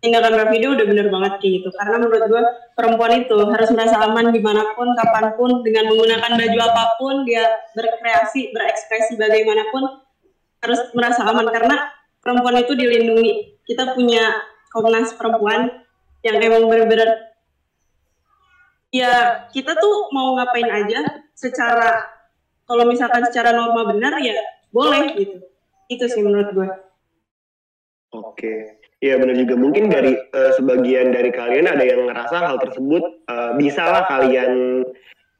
tindakan 0.00 0.34
Rafido 0.34 0.74
udah 0.74 0.86
bener 0.88 1.06
banget 1.12 1.32
kayak 1.38 1.52
gitu. 1.60 1.68
Karena 1.76 1.96
menurut 2.00 2.24
gue 2.26 2.42
perempuan 2.74 3.12
itu 3.22 3.36
harus 3.38 3.70
merasa 3.70 3.96
aman 4.02 4.32
di 4.32 4.40
mana 4.42 4.74
pun, 4.74 4.88
kapan 4.96 5.36
pun, 5.36 5.62
dengan 5.62 5.92
menggunakan 5.92 6.32
baju 6.34 6.58
apa 6.58 6.84
pun, 6.98 7.14
dia 7.28 7.44
berkreasi, 7.76 8.50
berekspresi 8.50 9.14
bagaimanapun 9.20 10.02
harus 10.60 10.80
merasa 10.92 11.24
aman 11.28 11.46
karena 11.52 11.76
perempuan 12.20 12.58
itu 12.60 12.72
dilindungi. 12.74 13.62
Kita 13.64 13.94
punya 13.94 14.42
Komnas 14.74 15.14
Perempuan 15.14 15.70
yang 16.20 16.36
emang 16.40 16.68
bener-bener 16.68 17.30
ya 18.90 19.46
kita 19.54 19.72
tuh 19.78 20.10
mau 20.10 20.36
ngapain 20.36 20.68
aja 20.68 21.00
secara 21.32 22.04
kalau 22.66 22.86
misalkan 22.86 23.24
secara 23.26 23.50
norma 23.54 23.88
benar 23.90 24.18
ya 24.22 24.36
boleh 24.70 25.18
gitu. 25.18 25.38
Itu 25.90 26.06
sih 26.06 26.22
menurut 26.22 26.54
gue. 26.54 26.70
Oke. 28.14 28.78
Ya 29.02 29.16
benar 29.18 29.34
juga. 29.34 29.58
Mungkin 29.58 29.90
dari 29.90 30.14
uh, 30.14 30.52
sebagian 30.54 31.10
dari 31.10 31.34
kalian 31.34 31.66
ada 31.66 31.82
yang 31.82 32.06
ngerasa 32.06 32.36
hal 32.46 32.62
tersebut 32.62 33.02
uh, 33.26 33.58
bisa 33.58 33.82
lah 33.82 34.06
kalian 34.06 34.84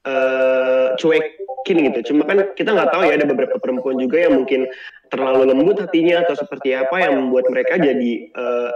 uh, 0.09 0.97
cuekin 0.99 1.77
gitu. 1.93 2.11
Cuma 2.11 2.27
kan 2.27 2.51
kita 2.59 2.73
nggak 2.73 2.91
tahu 2.91 3.07
ya 3.07 3.15
ada 3.21 3.27
beberapa 3.29 3.63
perempuan 3.63 4.01
juga 4.01 4.27
yang 4.27 4.43
mungkin 4.43 4.67
terlalu 5.13 5.55
lembut 5.55 5.79
hatinya 5.79 6.27
atau 6.27 6.35
seperti 6.35 6.75
apa 6.75 6.99
yang 6.99 7.15
membuat 7.21 7.47
mereka 7.53 7.79
jadi 7.79 8.33
uh, 8.35 8.75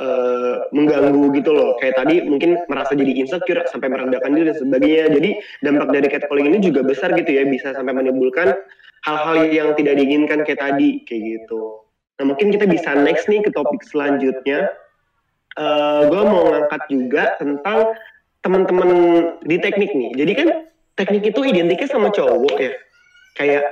uh, 0.00 0.66
mengganggu 0.72 1.30
gitu 1.36 1.52
loh. 1.52 1.76
Kayak 1.78 2.00
tadi 2.00 2.24
mungkin 2.24 2.56
merasa 2.66 2.96
jadi 2.96 3.12
insecure 3.12 3.62
sampai 3.68 3.92
merendahkan 3.92 4.32
diri 4.32 4.50
dan 4.50 4.58
sebagainya. 4.58 5.06
Jadi 5.12 5.30
dampak 5.62 5.88
dari 5.92 6.08
catcalling 6.08 6.46
ini 6.50 6.58
juga 6.64 6.80
besar 6.82 7.12
gitu 7.14 7.30
ya, 7.30 7.44
bisa 7.44 7.76
sampai 7.76 7.92
menimbulkan 7.92 8.56
hal-hal 9.04 9.48
yang 9.48 9.68
tidak 9.76 9.96
diinginkan 10.00 10.44
kayak 10.44 10.60
tadi 10.60 11.04
kayak 11.04 11.22
gitu. 11.22 11.84
Nah 12.20 12.24
mungkin 12.28 12.52
kita 12.52 12.68
bisa 12.68 12.96
next 12.96 13.28
nih 13.28 13.44
ke 13.44 13.52
topik 13.52 13.80
selanjutnya. 13.84 14.72
Uh, 15.58 16.06
gue 16.06 16.22
mau 16.24 16.46
ngangkat 16.54 16.82
juga 16.88 17.34
tentang 17.42 17.92
teman-teman 18.40 18.90
di 19.44 19.56
teknik 19.58 19.90
nih. 19.92 20.10
Jadi 20.14 20.32
kan 20.32 20.48
teknik 20.94 21.34
itu 21.34 21.40
identiknya 21.42 21.88
sama 21.90 22.08
cowok 22.14 22.56
ya, 22.60 22.72
kayak 23.34 23.64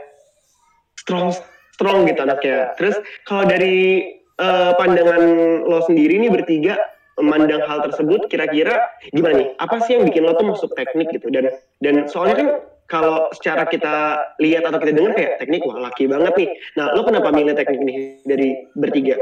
strong 0.99 1.31
strong 1.77 2.05
gitu 2.11 2.21
anaknya. 2.27 2.75
Terus 2.75 2.99
kalau 3.23 3.47
dari 3.47 4.03
uh, 4.39 4.73
pandangan 4.79 5.23
lo 5.67 5.83
sendiri 5.85 6.19
nih 6.23 6.31
bertiga 6.33 6.79
memandang 7.19 7.67
hal 7.67 7.83
tersebut 7.91 8.31
kira-kira 8.31 8.79
gimana 9.11 9.43
nih? 9.43 9.49
Apa 9.59 9.83
sih 9.83 9.99
yang 9.99 10.07
bikin 10.07 10.23
lo 10.23 10.39
tuh 10.39 10.47
masuk 10.47 10.71
teknik 10.79 11.11
gitu? 11.11 11.29
Dan 11.35 11.51
dan 11.83 12.07
soalnya 12.07 12.37
kan 12.39 12.49
kalau 12.89 13.29
secara 13.37 13.69
kita 13.69 14.17
lihat 14.41 14.65
atau 14.65 14.81
kita 14.81 14.97
dengar 14.97 15.13
kayak 15.13 15.37
teknik 15.43 15.61
wah 15.69 15.77
laki 15.77 16.09
banget 16.09 16.33
nih. 16.39 16.51
Nah, 16.81 16.97
lo 16.97 17.05
kenapa 17.05 17.29
milih 17.29 17.53
teknik 17.53 17.83
nih 17.85 17.99
dari 18.25 18.49
bertiga? 18.73 19.19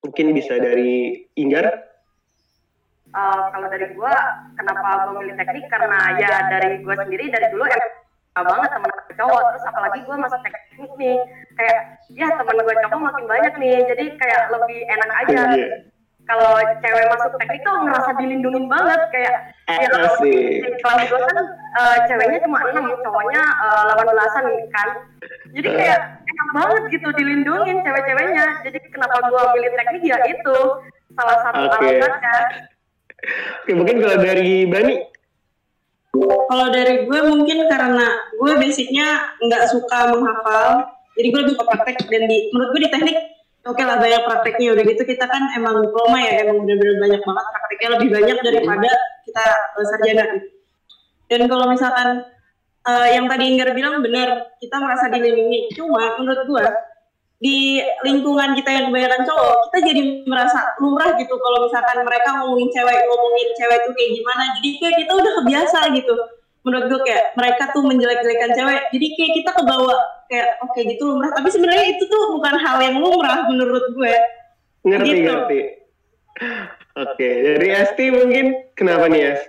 Mungkin 0.00 0.32
bisa 0.32 0.56
dari 0.56 1.28
Inggar? 1.36 1.68
Uh, 3.10 3.52
kalau 3.52 3.68
dari 3.68 3.90
gua, 3.92 4.14
kenapa 4.56 5.12
gue 5.12 5.28
milih 5.28 5.36
teknik? 5.36 5.66
Karena 5.68 6.16
ya 6.16 6.48
dari 6.48 6.80
gua 6.80 6.94
sendiri 7.04 7.28
dari 7.28 7.46
dulu 7.52 7.68
emang 8.40 8.56
banget 8.56 8.70
temen 8.72 8.90
cowok. 9.20 9.40
Terus 9.52 9.64
apalagi 9.68 9.98
gue 10.00 10.16
masuk 10.16 10.40
teknik 10.40 10.92
nih. 10.96 11.18
Kayak 11.60 11.80
ya 12.16 12.26
temen 12.32 12.56
gue 12.56 12.74
cowok 12.88 13.00
makin 13.04 13.24
banyak 13.28 13.54
nih. 13.60 13.76
Jadi 13.84 14.04
kayak 14.16 14.42
lebih 14.48 14.78
enak 14.88 15.10
aja. 15.24 15.42
Yeah. 15.56 15.72
kalau 16.28 16.62
cewek 16.62 17.10
masuk 17.10 17.32
teknik 17.42 17.58
tuh 17.66 17.74
ngerasa 17.74 18.10
dilindungin 18.22 18.64
banget. 18.70 19.00
Kayak 19.10 19.36
ya 19.66 19.86
kalau 19.90 20.14
di 20.22 20.34
kelas 20.78 21.02
gue 21.10 21.20
kan 21.26 21.38
uh, 21.74 21.96
ceweknya 22.06 22.38
cuma 22.46 22.58
enam 22.70 22.86
cowoknya 23.02 23.42
eh, 23.42 23.82
delapan 23.82 24.06
uh, 24.06 24.12
belasan 24.14 24.44
kan. 24.70 24.88
Jadi 25.50 25.68
kayak 25.74 26.00
enak 26.22 26.48
banget 26.54 26.82
gitu 26.94 27.08
dilindungin 27.18 27.82
cewek-ceweknya. 27.82 28.46
Jadi 28.62 28.78
kenapa 28.94 29.26
gue 29.26 29.42
milih 29.58 29.70
teknik? 29.74 30.02
Ya 30.06 30.18
itu 30.30 30.58
salah 31.18 31.38
satu 31.42 31.66
okay. 31.66 31.98
alasannya. 31.98 32.38
Oke, 33.64 33.72
mungkin 33.76 33.96
kalau 34.00 34.16
dari 34.22 34.64
Bani 34.64 34.94
Kalau 36.10 36.66
dari 36.74 37.06
gue 37.06 37.20
mungkin 37.22 37.70
karena 37.70 38.06
gue 38.34 38.52
basicnya 38.58 39.38
nggak 39.38 39.70
suka 39.70 40.10
menghafal, 40.10 40.90
jadi 41.14 41.26
gue 41.30 41.40
lebih 41.46 41.54
ke 41.54 41.64
praktek 41.64 41.96
dan 42.10 42.26
di 42.26 42.50
menurut 42.50 42.70
gue 42.74 42.82
di 42.86 42.90
teknik 42.90 43.18
oke 43.60 43.76
okay 43.76 43.84
lah 43.84 44.00
banyak 44.00 44.22
prakteknya 44.24 44.72
udah 44.72 44.84
gitu 44.88 45.02
kita 45.04 45.24
kan 45.28 45.42
emang 45.52 45.84
diploma 45.84 46.16
ya 46.16 46.48
emang 46.48 46.64
bener-bener 46.64 46.96
banyak 46.96 47.20
banget 47.20 47.46
prakteknya 47.52 47.88
lebih 47.98 48.08
banyak 48.08 48.38
daripada 48.40 48.90
kita 49.28 49.44
uh, 49.76 49.86
sarjana. 49.86 50.24
Dan 51.30 51.40
kalau 51.46 51.66
misalkan 51.70 52.26
uh, 52.88 53.08
yang 53.12 53.30
tadi 53.30 53.44
Inggar 53.54 53.70
bilang 53.76 54.02
benar 54.02 54.50
kita 54.58 54.76
merasa 54.82 55.06
dilindungi, 55.12 55.70
cuma 55.78 56.18
menurut 56.18 56.42
gue 56.42 56.66
di 57.40 57.80
lingkungan 58.04 58.52
kita 58.52 58.68
yang 58.68 58.84
kebanyakan 58.92 59.24
cowok, 59.24 59.54
kita 59.68 59.78
jadi 59.88 60.02
merasa 60.28 60.60
lumrah 60.76 61.16
gitu 61.16 61.32
kalau 61.40 61.64
misalkan 61.64 62.04
mereka 62.04 62.36
ngomongin 62.36 62.68
cewek, 62.68 63.00
ngomongin 63.08 63.48
cewek 63.56 63.78
itu 63.80 63.90
kayak 63.96 64.10
gimana. 64.12 64.42
Jadi 64.60 64.68
kayak 64.76 64.96
kita 65.00 65.12
udah 65.16 65.32
kebiasa 65.40 65.78
gitu. 65.96 66.14
Menurut 66.60 66.84
gue 66.92 67.00
kayak 67.08 67.24
mereka 67.40 67.72
tuh 67.72 67.82
menjelek-jelekan 67.88 68.50
cewek. 68.52 68.82
Jadi 68.92 69.06
kayak 69.16 69.32
kita 69.40 69.50
kebawa 69.56 69.96
kayak 70.28 70.48
oke 70.60 70.72
okay, 70.76 70.82
gitu 70.92 71.02
lumrah. 71.08 71.32
Tapi 71.32 71.48
sebenarnya 71.48 71.86
itu 71.96 72.04
tuh 72.04 72.22
bukan 72.36 72.54
hal 72.60 72.76
yang 72.84 72.96
lumrah 73.00 73.48
menurut 73.48 73.84
gue. 73.96 74.14
Ngerti, 74.84 75.08
gitu. 75.08 75.24
ngerti. 75.24 75.60
Oke, 77.00 77.28
dari 77.40 77.68
Esti 77.72 78.06
mungkin 78.12 78.76
kenapa 78.76 79.08
nih 79.08 79.32
Es? 79.32 79.40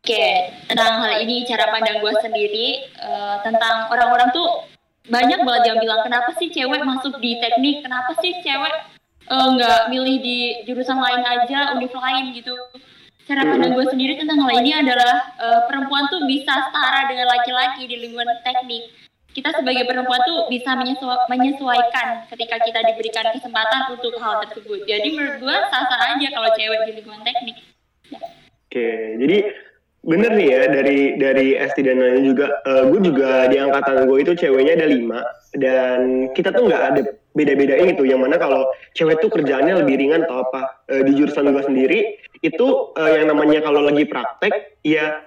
Oke, 0.00 0.54
tentang 0.70 1.02
hal 1.02 1.26
ini 1.26 1.42
cara 1.50 1.68
pandang 1.74 1.98
gue 1.98 2.12
sendiri 2.22 2.86
uh, 3.02 3.42
tentang 3.42 3.90
orang-orang 3.90 4.30
tuh 4.30 4.70
banyak 5.08 5.40
banget 5.40 5.62
yang 5.72 5.78
bilang 5.80 6.04
kenapa 6.04 6.30
sih 6.36 6.52
cewek 6.52 6.82
masuk 6.84 7.16
di 7.22 7.40
teknik? 7.40 7.80
kenapa 7.80 8.12
sih 8.20 8.36
cewek 8.44 8.74
nggak 9.30 9.80
uh, 9.86 9.88
milih 9.88 10.16
di 10.18 10.38
jurusan 10.66 10.98
lain 10.98 11.22
aja 11.22 11.72
univ 11.78 11.94
lain 11.94 12.34
gitu. 12.34 12.56
Cara 13.30 13.46
pandang 13.46 13.78
gue 13.78 13.86
sendiri 13.86 14.18
tentang 14.18 14.42
hal 14.42 14.58
ini 14.58 14.74
adalah 14.74 15.38
uh, 15.38 15.60
perempuan 15.70 16.10
tuh 16.10 16.26
bisa 16.26 16.50
setara 16.50 17.06
dengan 17.06 17.30
laki-laki 17.30 17.86
di 17.86 17.94
lingkungan 18.02 18.26
teknik. 18.42 18.90
Kita 19.30 19.54
sebagai 19.54 19.86
perempuan 19.86 20.18
tuh 20.26 20.50
bisa 20.50 20.74
menyesuaikan 21.30 22.26
ketika 22.34 22.58
kita 22.58 22.82
diberikan 22.82 23.30
kesempatan 23.30 23.94
untuk 23.94 24.18
hal 24.18 24.42
tersebut. 24.42 24.82
jadi 24.82 25.06
menurut 25.14 25.38
gue 25.38 25.56
sah-sah 25.70 26.18
aja 26.18 26.26
kalau 26.34 26.50
cewek 26.58 26.80
di 26.90 26.92
lingkungan 26.98 27.22
teknik. 27.22 27.56
ya. 28.10 28.18
oke 28.66 28.88
jadi 29.22 29.38
bener 30.00 30.32
nih 30.32 30.48
ya 30.48 30.62
dari 30.72 30.98
dari 31.20 31.46
ST 31.60 31.84
dan 31.84 32.00
lain 32.00 32.32
juga 32.32 32.56
uh, 32.64 32.88
gue 32.88 33.00
juga 33.04 33.52
di 33.52 33.60
angkatan 33.60 34.08
gue 34.08 34.18
itu 34.24 34.32
ceweknya 34.32 34.80
ada 34.80 34.88
lima. 34.88 35.20
Dan 35.50 36.30
kita 36.32 36.54
tuh 36.54 36.70
nggak 36.70 36.82
ada 36.94 37.00
beda-bedain 37.36 37.92
itu 37.92 38.08
yang 38.08 38.24
mana 38.24 38.40
kalau 38.40 38.66
cewek 38.96 39.20
tuh 39.20 39.30
kerjaannya 39.30 39.84
lebih 39.84 40.00
ringan 40.00 40.24
atau 40.24 40.46
apa 40.48 40.82
uh, 40.88 41.02
di 41.04 41.12
jurusan 41.14 41.52
gue 41.52 41.64
sendiri 41.64 42.00
itu 42.40 42.66
uh, 42.96 43.10
yang 43.12 43.28
namanya 43.28 43.60
kalau 43.60 43.84
lagi 43.84 44.08
praktek 44.08 44.80
ya 44.88 45.20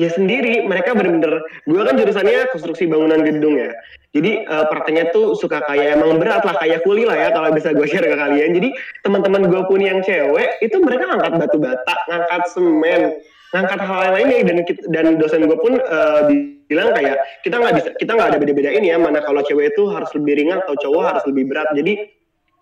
ya 0.00 0.08
sendiri. 0.08 0.64
Mereka 0.64 0.96
bener-bener 0.96 1.44
gue 1.68 1.82
kan 1.84 1.94
jurusannya 2.00 2.56
konstruksi 2.56 2.88
bangunan 2.88 3.20
gedung 3.20 3.60
ya. 3.60 3.68
Jadi 4.16 4.48
uh, 4.48 4.64
prakteknya 4.72 5.12
tuh 5.12 5.36
suka 5.36 5.60
kayak 5.68 6.00
emang 6.00 6.16
berat 6.16 6.40
lah 6.42 6.56
kayak 6.56 6.82
kuli 6.88 7.04
lah 7.04 7.20
ya 7.20 7.28
kalau 7.36 7.52
bisa 7.52 7.76
gue 7.76 7.84
share 7.84 8.08
ke 8.08 8.16
kalian. 8.16 8.56
Jadi 8.56 8.72
teman-teman 9.04 9.44
gue 9.44 9.62
pun 9.68 9.76
yang 9.76 10.00
cewek 10.00 10.56
itu 10.64 10.80
mereka 10.80 11.04
ngangkat 11.04 11.32
batu 11.36 11.58
bata 11.60 11.94
ngangkat 12.08 12.42
semen 12.48 13.20
ngangkat 13.50 13.80
hal 13.82 14.14
lainnya 14.14 14.46
dan 14.46 14.56
dan 14.94 15.06
dosen 15.18 15.46
gue 15.46 15.58
pun 15.58 15.74
uh, 15.78 16.30
bilang 16.70 16.94
kayak 16.94 17.18
kita 17.42 17.58
nggak 17.58 17.74
bisa 17.82 17.88
kita 17.98 18.14
nggak 18.14 18.28
ada 18.34 18.38
beda-beda 18.38 18.70
ini 18.70 18.94
ya 18.94 18.96
mana 19.02 19.18
kalau 19.26 19.42
cewek 19.42 19.74
itu 19.74 19.90
harus 19.90 20.06
lebih 20.14 20.38
ringan 20.38 20.62
atau 20.62 20.78
cowok 20.78 21.02
harus 21.02 21.24
lebih 21.26 21.50
berat. 21.50 21.68
Jadi 21.74 21.92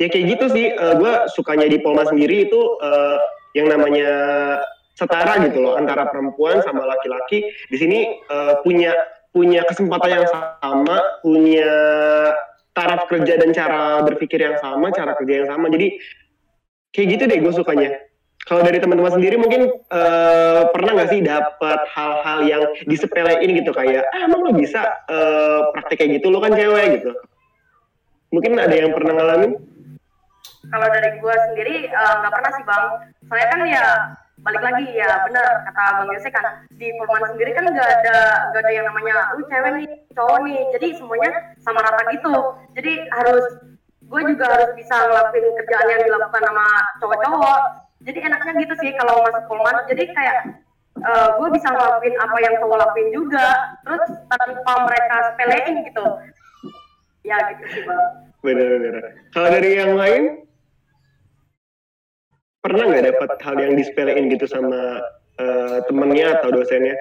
ya 0.01 0.09
kayak 0.09 0.25
gitu 0.37 0.45
sih 0.49 0.67
uh, 0.73 0.97
gue 0.97 1.13
sukanya 1.37 1.69
di 1.69 1.79
Polma 1.85 2.09
sendiri 2.09 2.49
itu 2.49 2.61
uh, 2.81 3.21
yang 3.53 3.69
namanya 3.69 4.11
setara 4.97 5.39
gitu 5.45 5.61
loh 5.61 5.77
antara 5.77 6.09
perempuan 6.09 6.65
sama 6.65 6.89
laki-laki. 6.89 7.45
Di 7.69 7.77
sini 7.77 8.25
uh, 8.33 8.65
punya 8.65 8.97
punya 9.29 9.61
kesempatan 9.69 10.25
yang 10.25 10.27
sama 10.33 10.99
punya 11.21 11.73
taraf 12.73 13.05
kerja 13.13 13.37
dan 13.37 13.53
cara 13.53 14.01
berpikir 14.09 14.41
yang 14.41 14.57
sama 14.57 14.89
cara 14.97 15.13
kerja 15.21 15.45
yang 15.45 15.49
sama. 15.53 15.69
Jadi 15.69 16.01
kayak 16.97 17.07
gitu 17.13 17.23
deh 17.29 17.39
gue 17.45 17.53
sukanya 17.53 18.08
kalau 18.49 18.65
dari 18.65 18.81
teman-teman 18.81 19.13
sendiri 19.13 19.37
mungkin 19.37 19.69
uh, 19.93 20.73
pernah 20.73 20.97
nggak 20.97 21.13
sih 21.13 21.21
dapat 21.21 21.81
hal-hal 21.93 22.39
yang 22.49 22.63
disepelein 22.89 23.53
gitu? 23.61 23.77
Kayak 23.77 24.09
ah 24.17 24.25
emang 24.25 24.41
lo 24.41 24.53
bisa 24.57 24.89
uh, 25.13 25.69
praktek 25.77 26.01
kayak 26.01 26.11
gitu? 26.19 26.33
Lo 26.33 26.41
kan 26.41 26.57
cewek 26.57 26.97
gitu. 26.97 27.13
Mungkin 28.33 28.57
ada 28.57 28.73
yang 28.73 28.97
pernah 28.97 29.21
ngalamin? 29.21 29.53
Kalau 30.69 30.89
dari 30.89 31.21
gue 31.21 31.35
sendiri 31.53 31.77
eh, 31.93 32.13
nggak 32.25 32.33
uh, 32.33 32.35
pernah 32.41 32.51
sih 32.57 32.65
bang. 32.65 32.85
Soalnya 33.29 33.49
kan 33.53 33.61
ya 33.69 33.85
balik 34.41 34.63
lagi 34.65 34.87
ya 34.97 35.11
benar 35.29 35.47
kata 35.69 35.83
bang 35.99 36.09
Yose 36.15 36.31
kan 36.33 36.47
di 36.79 36.89
Purman 36.95 37.35
sendiri 37.37 37.53
kan 37.53 37.69
nggak 37.69 37.91
ada 38.01 38.19
nggak 38.49 38.63
ada 38.65 38.71
yang 38.73 38.87
namanya 38.89 39.17
lu 39.37 39.45
cewek 39.45 39.71
nih 39.77 39.89
cowok 40.17 40.39
nih. 40.49 40.61
Jadi 40.73 40.87
semuanya 40.97 41.31
sama 41.61 41.85
rata 41.85 42.01
gitu. 42.17 42.33
Jadi 42.81 43.13
harus 43.13 43.61
gue 44.09 44.21
juga 44.25 44.45
harus 44.49 44.73
bisa 44.73 44.97
ngelakuin 45.05 45.53
kerjaan 45.53 45.87
yang 45.93 46.01
dilakukan 46.09 46.43
sama 46.49 46.67
cowok-cowok 47.05 47.88
jadi 48.07 48.19
enaknya 48.31 48.53
gitu 48.63 48.75
sih 48.79 48.91
kalau 48.95 49.27
masuk 49.27 49.45
Polman 49.51 49.75
jadi 49.91 50.05
kayak 50.15 50.39
uh, 51.03 51.11
eh, 51.11 51.29
gue 51.35 51.49
bisa 51.55 51.69
ngelakuin 51.71 52.15
apa 52.19 52.37
yang 52.43 52.55
cowok 52.63 52.79
lakuin 52.79 53.09
juga. 53.11 53.49
Terus 53.83 54.11
tanpa 54.31 54.73
mereka 54.87 55.17
sepelein 55.33 55.75
gitu. 55.87 56.07
Ya 57.27 57.37
gitu 57.55 57.65
sih 57.75 57.83
bang. 57.83 58.03
Benar-benar 58.39 58.95
kalau 59.35 59.49
dari 59.51 59.71
yang 59.75 59.95
lain? 59.99 60.25
Pernah 62.59 62.85
nggak 62.91 63.07
dapat 63.15 63.31
hal 63.43 63.57
yang 63.59 63.73
disepelein 63.79 64.31
gitu 64.35 64.47
sama 64.51 64.99
uh, 65.39 65.79
temennya 65.87 66.39
atau 66.39 66.51
dosennya? 66.51 66.95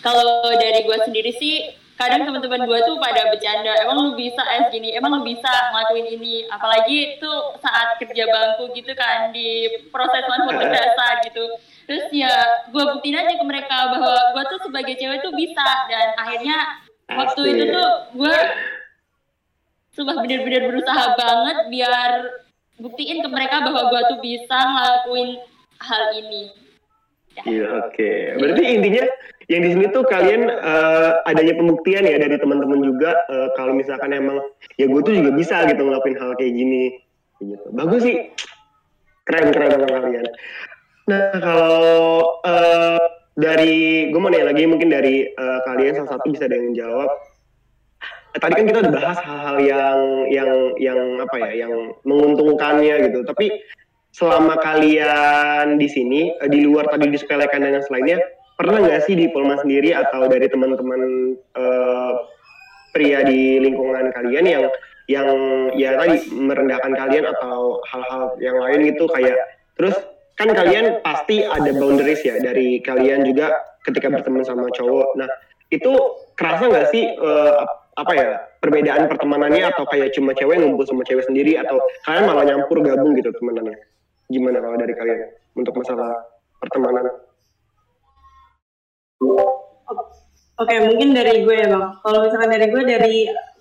Kalau 0.00 0.46
dari 0.56 0.86
gue 0.86 0.98
sendiri 1.04 1.32
sih 1.36 1.74
kadang 2.00 2.24
teman-teman 2.24 2.64
gue 2.64 2.78
tuh 2.88 2.96
pada 2.96 3.28
bercanda 3.28 3.76
emang 3.84 3.96
lu 4.00 4.10
bisa 4.16 4.40
es 4.56 4.72
gini 4.72 4.96
emang 4.96 5.20
lu 5.20 5.22
bisa 5.22 5.52
ngelakuin 5.68 6.16
ini. 6.16 6.48
apalagi 6.48 7.20
tuh 7.20 7.60
saat 7.60 8.00
kerja 8.00 8.24
bangku 8.24 8.72
gitu 8.72 8.96
kan 8.96 9.28
di 9.36 9.68
proses 9.92 10.24
foto 10.24 10.48
dasar 10.64 11.20
gitu. 11.28 11.44
Terus 11.84 12.08
ya 12.08 12.32
gue 12.72 12.84
buktiin 12.96 13.20
aja 13.20 13.36
ke 13.36 13.44
mereka 13.44 13.92
bahwa 13.92 14.16
gue 14.32 14.44
tuh 14.48 14.60
sebagai 14.64 14.96
cewek 14.96 15.20
tuh 15.20 15.36
bisa. 15.36 15.68
Dan 15.92 16.16
akhirnya 16.16 16.58
waktu 17.12 17.42
itu 17.52 17.64
tuh 17.68 17.92
gue 18.16 18.36
sumpah 19.92 20.16
bener-bener 20.24 20.72
berusaha 20.72 21.04
banget 21.20 21.58
biar 21.68 22.10
buktiin 22.80 23.20
ke 23.20 23.28
mereka 23.28 23.60
bahwa 23.60 23.92
gue 23.92 24.00
tuh 24.08 24.18
bisa 24.24 24.56
ngelakuin 24.56 25.36
hal 25.84 26.04
ini 26.16 26.69
Iya, 27.46 27.66
oke. 27.86 27.94
Okay. 27.94 28.18
Berarti 28.36 28.62
intinya 28.66 29.04
yang 29.50 29.62
di 29.66 29.70
sini 29.74 29.86
tuh 29.90 30.04
kalian 30.06 30.46
uh, 30.46 31.26
adanya 31.26 31.58
pembuktian 31.58 32.06
ya 32.06 32.22
dari 32.22 32.38
teman-teman 32.38 32.86
juga 32.86 33.18
uh, 33.30 33.50
kalau 33.58 33.74
misalkan 33.74 34.14
emang 34.14 34.38
ya 34.78 34.86
gue 34.86 35.00
tuh 35.02 35.14
juga 35.14 35.30
bisa 35.34 35.66
gitu 35.66 35.82
ngelakuin 35.82 36.18
hal 36.18 36.38
kayak 36.38 36.54
gini. 36.54 36.84
Gitu. 37.40 37.66
Bagus 37.74 38.02
sih. 38.06 38.30
Keren 39.26 39.50
keren 39.54 39.74
sama 39.74 39.86
kalian. 39.88 40.26
Nah 41.10 41.22
kalau 41.38 42.38
uh, 42.46 43.02
dari 43.38 44.10
gue 44.10 44.20
mau 44.20 44.30
nanya 44.30 44.52
lagi 44.52 44.68
mungkin 44.68 44.90
dari 44.90 45.26
uh, 45.34 45.60
kalian 45.66 45.98
salah 46.02 46.18
satu 46.18 46.26
bisa 46.30 46.46
ada 46.46 46.58
yang 46.58 46.74
jawab. 46.76 47.10
Tadi 48.30 48.54
kan 48.54 48.66
kita 48.70 48.78
udah 48.86 48.94
bahas 48.94 49.18
hal-hal 49.26 49.56
yang 49.58 49.98
yang 50.30 50.50
yang 50.78 51.00
apa 51.18 51.36
ya, 51.50 51.66
yang 51.66 51.72
menguntungkannya 52.06 53.10
gitu. 53.10 53.26
Tapi 53.26 53.50
selama 54.10 54.58
kalian 54.58 55.78
di 55.78 55.88
sini 55.88 56.34
eh, 56.34 56.50
di 56.50 56.66
luar 56.66 56.90
tadi 56.90 57.10
disepelekan 57.10 57.62
dan 57.62 57.78
yang 57.78 57.86
selainnya 57.86 58.18
pernah 58.58 58.82
nggak 58.84 59.08
sih 59.08 59.16
di 59.16 59.30
Polma 59.32 59.56
sendiri 59.56 59.96
atau 59.96 60.28
dari 60.28 60.44
teman-teman 60.44 61.32
uh, 61.56 62.12
pria 62.92 63.24
di 63.24 63.56
lingkungan 63.56 64.12
kalian 64.12 64.44
yang 64.44 64.64
yang 65.08 65.28
ya 65.74 65.96
tadi 65.96 66.28
merendahkan 66.28 66.92
kalian 66.92 67.24
atau 67.24 67.80
hal-hal 67.88 68.36
yang 68.36 68.60
lain 68.60 68.92
gitu? 68.92 69.08
Kayak 69.08 69.40
terus 69.80 69.96
kan 70.36 70.52
kalian 70.52 71.00
pasti 71.00 71.40
ada 71.40 71.72
boundaries 71.72 72.20
ya 72.20 72.36
dari 72.36 72.84
kalian 72.84 73.24
juga 73.24 73.48
ketika 73.88 74.12
berteman 74.12 74.44
sama 74.44 74.68
cowok. 74.76 75.16
Nah 75.16 75.30
itu 75.72 75.96
kerasa 76.36 76.68
nggak 76.68 76.88
sih 76.92 77.08
uh, 77.16 77.64
apa 77.96 78.12
ya 78.12 78.28
perbedaan 78.60 79.08
pertemanannya 79.08 79.72
atau 79.72 79.88
kayak 79.88 80.12
cuma 80.12 80.36
cewek 80.36 80.60
ngumpul 80.60 80.84
sama 80.84 81.02
cewek 81.08 81.24
sendiri 81.24 81.56
atau 81.56 81.80
kalian 82.04 82.28
malah 82.28 82.44
nyampur 82.44 82.84
gabung 82.84 83.16
gitu 83.16 83.32
temanannya 83.40 83.76
gimana 84.30 84.62
kalau 84.62 84.76
dari 84.78 84.94
kalian 84.94 85.20
untuk 85.58 85.74
masalah 85.74 86.22
pertemanan? 86.62 87.04
Oke, 90.60 90.76
mungkin 90.76 91.16
dari 91.16 91.42
gue 91.42 91.56
ya 91.56 91.72
bang. 91.72 91.84
Kalau 92.04 92.18
misalkan 92.20 92.52
dari 92.52 92.66
gue 92.68 92.82
dari 92.84 93.14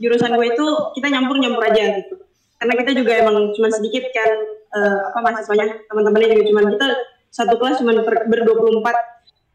jurusan 0.03 0.35
gue 0.35 0.47
itu 0.51 0.65
kita 0.99 1.07
nyampur 1.09 1.39
nyampur 1.39 1.63
aja 1.65 1.95
gitu. 1.95 2.15
Karena 2.59 2.73
kita 2.75 2.91
juga 2.91 3.11
emang 3.23 3.55
cuma 3.55 3.71
sedikit 3.71 4.03
kan 4.11 4.29
uh, 4.75 4.99
apa 5.15 5.19
mahasiswanya 5.23 5.79
teman-temannya 5.87 6.27
juga 6.35 6.43
cuma 6.51 6.61
kita 6.75 6.87
satu 7.31 7.55
kelas 7.55 7.79
cuma 7.79 7.95
ber, 8.03 8.15
ber 8.27 8.39
24 8.43 8.83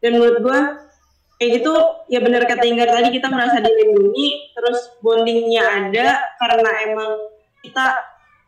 dan 0.01 0.11
menurut 0.17 0.39
gue 0.41 0.59
kayak 1.37 1.51
gitu 1.61 1.73
ya 2.09 2.23
benar 2.23 2.47
kata 2.47 2.65
Inggar 2.65 2.89
tadi 2.89 3.13
kita 3.13 3.29
merasa 3.29 3.59
dilindungi 3.59 4.55
terus 4.55 4.95
bondingnya 5.03 5.65
ada 5.67 6.23
karena 6.39 6.71
emang 6.87 7.11
kita 7.61 7.87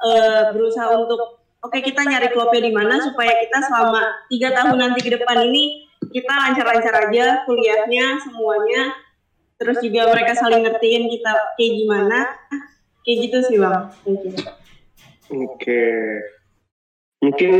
uh, 0.00 0.42
berusaha 0.54 0.86
untuk 0.94 1.42
oke 1.66 1.78
kita 1.82 2.06
nyari 2.06 2.30
klubnya 2.30 2.62
di 2.62 2.72
mana 2.72 3.02
supaya 3.02 3.34
kita 3.42 3.58
selama 3.66 4.02
tiga 4.30 4.54
tahun 4.54 4.78
nanti 4.78 5.02
ke 5.02 5.10
depan 5.18 5.50
ini 5.50 5.86
kita 6.14 6.30
lancar-lancar 6.30 7.10
aja 7.10 7.42
kuliahnya 7.44 8.22
semuanya. 8.22 8.94
Terus 9.56 9.80
juga 9.80 10.12
mereka 10.12 10.36
saling 10.36 10.62
ngertiin 10.68 11.10
kita 11.10 11.32
kayak 11.58 11.72
gimana. 11.74 12.18
Kayak 13.02 13.18
gitu 13.26 13.38
sih 13.50 13.56
bang. 13.58 13.78
Oke. 14.06 14.30
Okay. 15.58 15.98
mungkin 17.16 17.52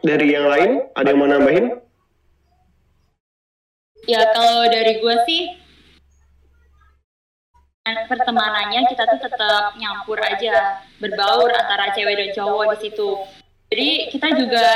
dari 0.00 0.32
yang 0.32 0.48
lain 0.48 0.90
ada 0.96 1.12
yang 1.12 1.20
mau 1.20 1.28
nambahin? 1.28 1.78
Ya 4.08 4.20
kalau 4.32 4.66
dari 4.66 4.98
gue 4.98 5.16
sih 5.28 5.42
pertemanannya 7.84 8.88
kita 8.88 9.04
tuh 9.06 9.20
tetap 9.28 9.76
nyampur 9.76 10.16
aja 10.16 10.80
berbaur 10.98 11.52
antara 11.52 11.92
cewek 11.92 12.16
dan 12.16 12.30
cowok 12.32 12.74
di 12.74 12.88
situ 12.88 13.08
jadi 13.74 13.90
kita 14.14 14.28
juga 14.38 14.66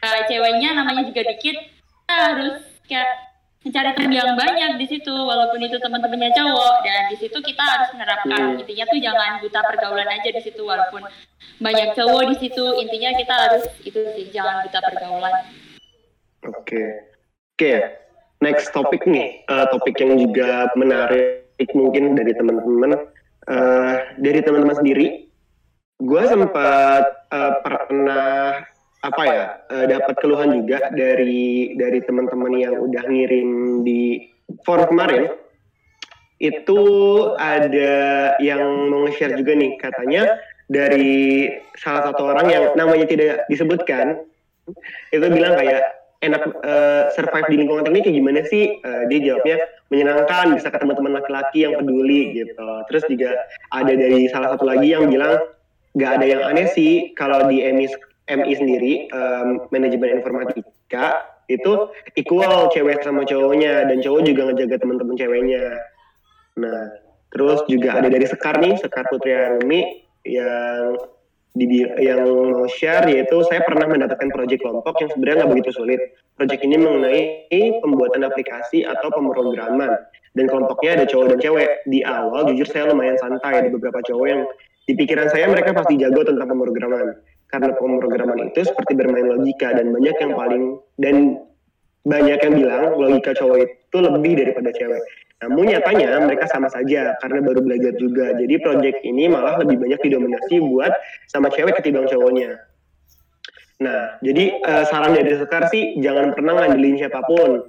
uh, 0.00 0.20
ceweknya 0.24 0.72
namanya 0.72 1.04
juga 1.04 1.20
dikit 1.28 1.56
kita 1.60 2.14
harus 2.16 2.56
kayak 2.88 3.30
mencari 3.60 3.92
teman 3.92 4.12
yang 4.16 4.32
banyak 4.40 4.80
di 4.80 4.86
situ 4.88 5.12
walaupun 5.12 5.60
itu 5.60 5.76
teman-temannya 5.84 6.32
cowok 6.32 6.74
dan 6.80 7.12
di 7.12 7.16
situ 7.20 7.38
kita 7.44 7.60
harus 7.60 7.92
menerapkan 7.92 8.56
hmm. 8.56 8.60
intinya 8.64 8.84
tuh 8.88 8.98
jangan 9.04 9.30
buta 9.44 9.60
pergaulan 9.68 10.08
aja 10.08 10.30
di 10.32 10.40
situ 10.40 10.64
walaupun 10.64 11.04
banyak 11.60 11.92
cowok 11.92 12.22
di 12.32 12.36
situ 12.40 12.64
intinya 12.80 13.10
kita 13.20 13.34
harus 13.36 13.64
itu 13.84 14.00
sih 14.16 14.32
jangan 14.32 14.64
buta 14.64 14.80
pergaulan 14.80 15.34
oke 16.48 16.56
okay. 16.56 16.88
oke 16.88 17.60
okay. 17.60 17.78
next 18.40 18.72
topik 18.72 19.04
nih 19.04 19.44
uh, 19.52 19.68
topik 19.68 20.00
yang 20.00 20.16
juga 20.16 20.72
menarik 20.72 21.68
mungkin 21.76 22.16
dari 22.16 22.32
teman-teman 22.32 22.96
uh, 23.44 23.94
dari 24.16 24.40
teman-teman 24.40 24.80
sendiri 24.80 25.29
gue 26.00 26.22
sempat 26.24 27.28
uh, 27.28 27.52
pernah 27.60 28.64
apa 29.00 29.22
ya 29.24 29.44
uh, 29.68 29.86
dapat 29.88 30.14
keluhan 30.20 30.64
juga 30.64 30.92
dari 30.92 31.76
dari 31.76 32.00
teman-teman 32.04 32.52
yang 32.56 32.74
udah 32.76 33.04
ngirim 33.08 33.80
di 33.84 34.28
forum 34.64 34.88
kemarin. 34.92 35.28
itu 36.40 36.80
ada 37.36 38.32
yang 38.40 38.88
mau 38.88 39.04
share 39.12 39.36
juga 39.36 39.52
nih 39.52 39.76
katanya 39.76 40.40
dari 40.72 41.52
salah 41.76 42.08
satu 42.08 42.32
orang 42.32 42.48
yang 42.48 42.64
namanya 42.80 43.04
tidak 43.04 43.44
disebutkan. 43.52 44.24
itu 45.12 45.26
bilang 45.28 45.52
kayak 45.60 45.84
enak 46.24 46.40
uh, 46.64 47.12
survive 47.12 47.44
di 47.52 47.60
lingkungan 47.60 47.84
teknik 47.84 48.08
kayak 48.08 48.16
gimana 48.16 48.40
sih? 48.48 48.72
uh, 48.88 49.04
dia 49.12 49.20
jawabnya 49.20 49.56
menyenangkan 49.92 50.56
bisa 50.56 50.72
ketemu 50.72 50.96
teman 50.96 51.12
laki-laki 51.12 51.58
yang 51.68 51.76
peduli 51.76 52.20
gitu. 52.32 52.68
terus 52.88 53.04
juga 53.04 53.36
ada 53.76 53.92
dari 53.92 54.24
salah 54.32 54.56
satu 54.56 54.64
lagi 54.64 54.96
yang 54.96 55.12
bilang 55.12 55.44
nggak 55.94 56.10
ada 56.20 56.26
yang 56.26 56.42
aneh 56.46 56.70
sih 56.70 57.10
kalau 57.18 57.50
di 57.50 57.66
emis 57.66 57.90
MI 58.30 58.54
sendiri 58.54 58.92
um, 59.10 59.66
manajemen 59.74 60.22
informatika 60.22 61.26
itu 61.50 61.90
equal 62.14 62.70
cewek 62.70 63.02
sama 63.02 63.26
cowoknya 63.26 63.90
dan 63.90 63.98
cowok 63.98 64.22
juga 64.22 64.40
ngejaga 64.50 64.76
teman-teman 64.78 65.18
ceweknya. 65.18 65.64
Nah, 66.62 66.94
terus 67.34 67.66
juga 67.66 67.98
ada 67.98 68.06
dari 68.06 68.22
Sekar 68.22 68.62
nih, 68.62 68.78
Sekar 68.78 69.02
Putri 69.10 69.34
Arumi 69.34 70.06
yang 70.22 70.94
di, 71.58 71.82
yang 71.98 72.22
mau 72.22 72.70
share 72.70 73.10
yaitu 73.10 73.42
saya 73.50 73.66
pernah 73.66 73.90
mendapatkan 73.90 74.30
proyek 74.30 74.62
kelompok 74.62 74.94
yang 75.02 75.10
sebenarnya 75.10 75.36
nggak 75.42 75.52
begitu 75.58 75.70
sulit. 75.74 76.00
Proyek 76.38 76.62
ini 76.62 76.78
mengenai 76.78 77.50
pembuatan 77.82 78.22
aplikasi 78.22 78.86
atau 78.86 79.10
pemrograman 79.10 79.98
dan 80.38 80.46
kelompoknya 80.46 81.02
ada 81.02 81.04
cowok 81.10 81.34
dan 81.34 81.38
cewek. 81.42 81.70
Di 81.90 82.06
awal 82.06 82.46
jujur 82.54 82.70
saya 82.70 82.94
lumayan 82.94 83.18
santai 83.18 83.66
ada 83.66 83.68
beberapa 83.74 83.98
cowok 84.06 84.26
yang 84.30 84.46
di 84.88 84.92
pikiran 84.96 85.28
saya 85.28 85.46
mereka 85.50 85.76
pasti 85.76 86.00
jago 86.00 86.24
tentang 86.24 86.48
pemrograman 86.48 87.18
karena 87.50 87.74
pemrograman 87.74 88.50
itu 88.50 88.62
seperti 88.62 88.94
bermain 88.94 89.26
logika 89.26 89.74
dan 89.74 89.90
banyak 89.90 90.16
yang 90.22 90.32
paling 90.38 90.64
dan 91.02 91.16
banyak 92.06 92.38
yang 92.40 92.54
bilang 92.56 92.84
logika 92.96 93.36
cowok 93.36 93.58
itu 93.66 93.96
lebih 94.00 94.32
daripada 94.40 94.70
cewek. 94.72 95.02
Namun 95.40 95.72
nyatanya 95.72 96.20
mereka 96.20 96.44
sama 96.52 96.68
saja 96.68 97.16
karena 97.20 97.40
baru 97.40 97.60
belajar 97.64 97.96
juga. 97.96 98.36
Jadi 98.36 98.54
project 98.60 98.98
ini 99.04 99.24
malah 99.28 99.56
lebih 99.60 99.80
banyak 99.80 100.00
didominasi 100.04 100.60
buat 100.60 100.92
sama 101.32 101.48
cewek 101.52 101.80
ketimbang 101.80 102.08
cowoknya. 102.08 102.60
Nah, 103.80 104.20
jadi 104.20 104.60
uh, 104.60 104.84
saran 104.84 105.16
dari 105.16 105.32
Sekar 105.40 105.72
sih 105.72 105.96
jangan 106.04 106.36
pernah 106.36 106.52
ngandelin 106.60 107.00
siapa 107.00 107.24
pun, 107.24 107.64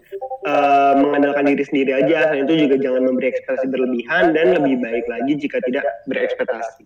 uh, 0.48 0.94
mengandalkan 0.98 1.50
diri 1.50 1.64
sendiri 1.66 1.92
aja. 2.06 2.30
Selain 2.32 2.46
itu 2.46 2.68
juga 2.68 2.76
jangan 2.82 3.08
memberi 3.10 3.34
ekspektasi 3.34 3.66
berlebihan 3.70 4.34
dan 4.34 4.58
lebih 4.58 4.82
baik 4.82 5.06
lagi 5.10 5.34
jika 5.38 5.58
tidak 5.66 5.86
berekspektasi. 6.10 6.86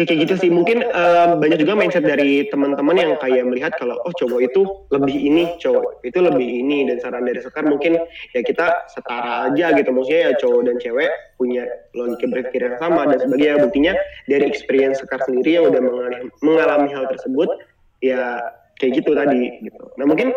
Ya 0.00 0.08
kayak 0.08 0.24
gitu 0.24 0.34
sih. 0.40 0.48
Mungkin 0.48 0.88
uh, 0.88 1.36
banyak 1.36 1.60
juga 1.60 1.76
mindset 1.76 2.08
dari 2.08 2.48
teman-teman 2.48 2.96
yang 2.96 3.12
kayak 3.20 3.44
melihat 3.44 3.76
kalau 3.76 4.00
oh 4.08 4.12
cowok 4.16 4.40
itu 4.40 4.64
lebih 4.88 5.12
ini, 5.12 5.52
cowok 5.60 6.00
itu 6.00 6.16
lebih 6.16 6.48
ini 6.48 6.88
dan 6.88 6.96
saran 7.04 7.28
dari 7.28 7.44
Sekar 7.44 7.68
mungkin 7.68 8.00
ya 8.32 8.40
kita 8.40 8.88
setara 8.88 9.52
aja 9.52 9.76
gitu. 9.76 9.92
Maksudnya 9.92 10.32
ya 10.32 10.32
cowok 10.40 10.60
dan 10.64 10.76
cewek 10.80 11.10
punya 11.36 11.68
logika 11.92 12.24
berpikir 12.24 12.72
yang 12.72 12.80
sama 12.80 13.04
dan 13.04 13.20
sebagainya. 13.20 13.68
Buktinya 13.68 13.92
dari 14.32 14.44
experience 14.48 15.04
Sekar 15.04 15.20
sendiri 15.28 15.60
yang 15.60 15.68
udah 15.68 15.80
mengalami, 15.84 16.18
mengalami 16.40 16.88
hal 16.96 17.04
tersebut 17.12 17.52
ya 18.00 18.40
kayak 18.80 19.04
gitu 19.04 19.12
tadi 19.12 19.60
gitu. 19.60 19.84
Nah 20.00 20.08
mungkin 20.08 20.32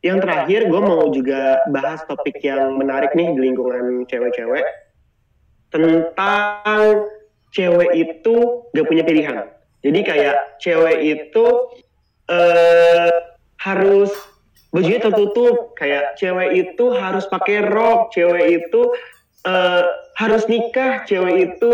yang 0.00 0.18
terakhir 0.20 0.68
gue 0.72 0.80
mau 0.80 1.12
juga 1.12 1.60
bahas 1.68 2.00
topik 2.08 2.40
yang 2.40 2.80
menarik 2.80 3.12
nih 3.12 3.36
di 3.36 3.40
lingkungan 3.52 4.08
cewek-cewek 4.08 4.64
tentang 5.68 7.06
cewek 7.52 7.90
itu 7.92 8.64
gak 8.72 8.86
punya 8.88 9.04
pilihan. 9.04 9.46
Jadi 9.80 10.00
kayak 10.04 10.60
cewek 10.60 10.98
itu 11.00 11.46
uh, 12.28 13.12
harus 13.60 14.12
bajunya 14.70 15.00
tertutup, 15.02 15.74
kayak 15.76 16.16
cewek 16.16 16.50
itu 16.56 16.84
harus 16.94 17.26
pakai 17.28 17.64
rok, 17.64 18.12
cewek 18.14 18.64
itu 18.64 18.80
uh, 19.44 19.84
harus 20.16 20.46
nikah, 20.46 21.04
cewek 21.04 21.52
itu 21.52 21.72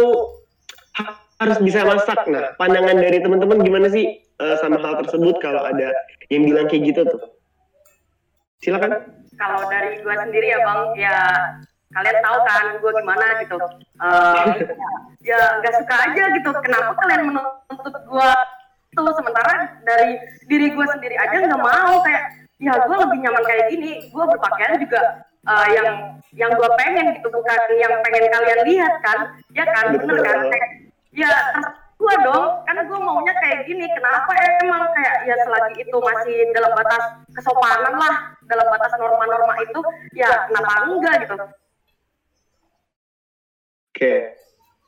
ha 0.99 1.19
harus 1.43 1.59
bisa 1.61 1.85
masak. 1.85 2.27
Nah, 2.31 2.57
pandangan 2.57 2.97
dari 2.97 3.21
teman-teman 3.21 3.61
gimana 3.63 3.87
sih 3.93 4.23
uh, 4.41 4.57
sama 4.63 4.81
hal 4.81 5.03
tersebut 5.05 5.37
kalau 5.45 5.63
ada 5.67 5.93
yang 6.33 6.47
bilang 6.47 6.67
kayak 6.71 6.95
gitu 6.95 7.03
tuh? 7.07 7.36
Silakan. 8.61 8.93
Kalau 9.37 9.61
dari 9.69 10.01
gue 10.01 10.15
sendiri 10.17 10.47
ya 10.49 10.59
bang, 10.65 10.81
ya 10.97 11.19
kalian 11.93 12.19
tahu 12.25 12.39
kan 12.49 12.65
gue 12.81 12.93
gimana 13.05 13.27
gitu. 13.45 13.57
Uh, 14.01 14.45
ya 15.21 15.61
nggak 15.61 15.75
suka 15.85 15.97
aja 16.09 16.25
gitu. 16.33 16.51
Kenapa 16.65 16.97
kalian 17.05 17.33
menuntut 17.33 17.95
gue 17.95 18.31
tuh 18.97 19.13
sementara 19.13 19.77
dari 19.85 20.17
diri 20.49 20.73
gue 20.73 20.87
sendiri 20.89 21.17
aja 21.21 21.37
nggak 21.37 21.63
mau. 21.63 22.01
Kayak 22.01 22.25
ya 22.57 22.73
gue 22.81 22.97
lebih 22.97 23.19
nyaman 23.29 23.45
kayak 23.45 23.67
gini. 23.69 23.93
Gue 24.09 24.25
berpakaian 24.25 24.81
juga 24.81 25.03
uh, 25.45 25.67
yang 25.69 25.89
yang 26.33 26.51
gue 26.57 26.69
pengen 26.81 27.13
gitu. 27.13 27.29
Bukan 27.29 27.61
yang 27.77 27.93
pengen 28.01 28.25
kalian 28.33 28.61
lihat 28.65 28.95
kan. 29.05 29.19
Ya 29.53 29.65
kan? 29.69 29.93
Bener 29.93 30.19
kan? 30.25 30.39
Ya 31.13 31.33
gue 32.07 32.17
dong 32.23 32.63
kan 32.63 32.79
gue 32.87 32.99
maunya 33.03 33.35
kayak 33.43 33.67
gini 33.67 33.83
kenapa 33.91 34.31
emang 34.63 34.87
kayak 34.95 35.27
ya 35.27 35.35
selagi 35.43 35.83
itu 35.83 35.97
masih 35.99 36.37
dalam 36.55 36.71
batas 36.79 37.03
kesopanan 37.35 37.95
lah 37.99 38.15
dalam 38.47 38.67
batas 38.71 38.95
norma-norma 38.95 39.59
itu 39.59 39.81
ya 40.15 40.31
kenapa 40.47 40.87
enggak 40.87 41.15
gitu 41.27 41.35
Oke, 43.97 44.37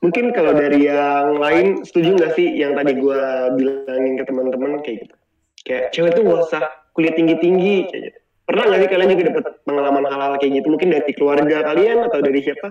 mungkin 0.04 0.36
kalau 0.36 0.52
dari 0.52 0.84
yang 0.84 1.40
lain 1.40 1.80
setuju 1.80 2.12
nggak 2.12 2.36
sih 2.36 2.60
yang 2.60 2.76
tadi 2.76 2.92
gue 2.92 3.20
bilangin 3.56 4.20
ke 4.20 4.24
teman-teman 4.28 4.84
kayak 4.84 5.08
gitu? 5.08 5.16
Kayak 5.64 5.84
cewek 5.96 6.12
tuh 6.12 6.22
gak 6.28 6.44
usah 6.44 6.62
kuliah 6.92 7.16
tinggi-tinggi 7.16 7.88
kayak 7.88 8.02
gitu. 8.12 8.18
Pernah 8.44 8.68
nggak 8.68 8.80
sih 8.84 8.90
kalian 8.92 9.08
juga 9.16 9.24
dapat 9.32 9.44
pengalaman 9.64 10.04
hal-hal 10.12 10.32
kayak 10.36 10.60
gitu? 10.60 10.66
Mungkin 10.68 10.88
dari 10.92 11.12
keluarga 11.16 11.56
kalian 11.72 12.04
atau 12.04 12.20
dari 12.20 12.40
siapa? 12.44 12.68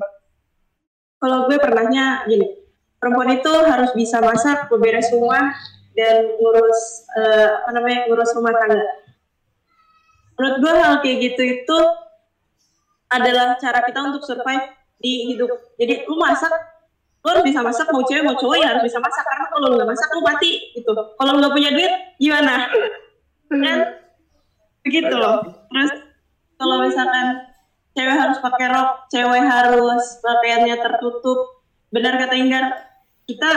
Kalau 1.18 1.50
gue 1.50 1.58
pernahnya 1.58 2.06
gini, 2.30 2.48
perempuan 2.98 3.30
itu 3.38 3.54
harus 3.66 3.92
bisa 3.94 4.22
masak, 4.22 4.70
beberes 4.70 5.10
rumah, 5.14 5.54
dan 5.98 6.30
ngurus 6.38 7.10
uh, 7.18 7.66
apa 7.66 7.70
namanya 7.74 8.06
ngurus 8.10 8.32
rumah 8.38 8.54
tangga. 8.54 8.86
Menurut 10.38 10.56
gue 10.62 10.74
hal 10.78 10.94
kayak 11.02 11.18
gitu 11.18 11.42
itu 11.42 11.80
adalah 13.10 13.58
cara 13.58 13.82
kita 13.82 14.00
untuk 14.06 14.22
survive 14.22 14.70
di 15.02 15.34
hidup. 15.34 15.50
Jadi 15.82 16.06
lu 16.06 16.18
masak 16.22 16.54
lu 17.26 17.34
harus 17.34 17.44
bisa 17.44 17.60
masak 17.66 17.90
mau 17.90 18.06
cewek 18.06 18.24
mau 18.24 18.38
cowok 18.38 18.58
ya 18.62 18.78
harus 18.78 18.86
bisa 18.86 19.02
masak. 19.02 19.26
Karena 19.26 19.46
kalau 19.50 19.66
lu 19.74 19.76
nggak 19.82 19.90
masak 19.90 20.10
lu 20.14 20.22
mati 20.22 20.52
gitu. 20.78 20.92
Kalau 20.94 21.30
lu 21.34 21.38
nggak 21.42 21.56
punya 21.58 21.70
duit 21.74 21.94
gimana? 22.22 22.70
Kan? 23.50 23.80
Begitu 24.86 25.16
loh. 25.18 25.42
Terus 25.74 25.92
kalau 26.62 26.86
misalkan 26.86 27.42
cewek 27.98 28.14
harus 28.14 28.38
pakai 28.38 28.66
rok 28.70 29.10
cewek 29.10 29.42
harus 29.42 30.22
pakaiannya 30.22 30.78
tertutup 30.78 31.57
benar 31.92 32.20
kata 32.20 32.36
Inggar 32.36 32.66
kita 33.28 33.52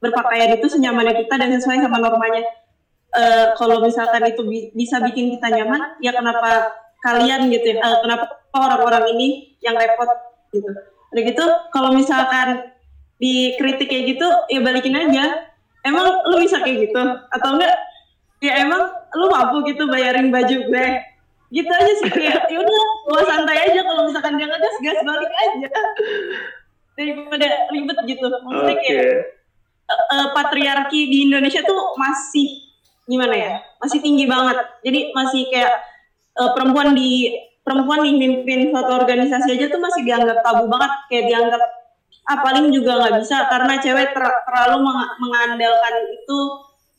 berpakaian 0.00 0.56
itu 0.56 0.66
senyamannya 0.66 1.14
kita 1.24 1.34
dan 1.36 1.52
sesuai 1.56 1.84
sama 1.84 2.00
normanya. 2.00 2.42
Uh, 3.10 3.52
kalau 3.58 3.82
misalkan 3.82 4.22
itu 4.22 4.42
bi 4.46 4.58
bisa 4.70 5.02
bikin 5.02 5.34
kita 5.34 5.50
nyaman 5.50 5.98
ya 5.98 6.14
kenapa 6.14 6.70
kalian 7.02 7.50
gitu 7.50 7.74
ya 7.74 7.82
uh, 7.82 7.98
kenapa 8.06 8.38
orang-orang 8.54 9.18
ini 9.18 9.58
yang 9.60 9.76
repot 9.76 10.08
gitu. 10.54 10.70
Udah 11.10 11.22
gitu 11.26 11.44
kalau 11.74 11.90
misalkan 11.92 12.70
dikritik 13.20 13.90
kayak 13.90 14.16
gitu 14.16 14.28
ya 14.48 14.60
balikin 14.62 14.96
aja. 14.96 15.50
Emang 15.80 16.06
lu 16.28 16.36
bisa 16.40 16.60
kayak 16.60 16.92
gitu? 16.92 17.02
Atau 17.32 17.56
enggak? 17.56 17.72
Ya 18.40 18.62
emang 18.64 18.88
lu 19.16 19.26
mampu 19.32 19.68
gitu 19.68 19.88
bayarin 19.88 20.30
baju 20.30 20.56
gue. 20.70 20.86
Gitu 21.50 21.66
aja 21.66 21.92
sih 21.98 22.10
ya 22.30 22.56
udah 22.62 22.82
gua 23.10 23.22
santai 23.26 23.58
aja. 23.68 23.80
Kalau 23.82 24.06
misalkan 24.06 24.38
dia 24.38 24.46
ngegas 24.46 24.76
gas 24.86 25.00
balik 25.02 25.32
aja 25.34 25.68
daripada 26.94 27.48
ribet 27.70 27.98
gitu. 28.06 28.26
Maksudnya 28.26 28.76
Oke. 28.76 28.82
kayak 28.82 29.06
eh, 29.90 30.28
patriarki 30.34 31.00
di 31.10 31.18
Indonesia 31.30 31.62
tuh 31.66 31.94
masih 31.98 32.70
gimana 33.10 33.34
ya 33.34 33.52
masih 33.82 33.98
tinggi 33.98 34.24
banget. 34.28 34.58
Jadi 34.86 35.00
masih 35.16 35.42
kayak 35.50 35.74
eh, 36.38 36.50
perempuan 36.54 36.94
di 36.94 37.34
perempuan 37.60 38.02
nih 38.02 38.14
mimpin 38.16 38.72
suatu 38.72 39.04
organisasi 39.04 39.54
aja 39.54 39.66
tuh 39.70 39.80
masih 39.82 40.02
dianggap 40.06 40.42
tabu 40.42 40.66
banget. 40.70 40.92
Kayak 41.10 41.24
dianggap 41.30 41.62
ah 42.30 42.38
paling 42.46 42.70
juga 42.70 43.00
nggak 43.00 43.26
bisa 43.26 43.48
karena 43.50 43.74
cewek 43.82 44.14
ter- 44.14 44.40
terlalu 44.46 44.86
meng- 44.86 45.14
mengandalkan 45.18 45.94
itu 46.14 46.38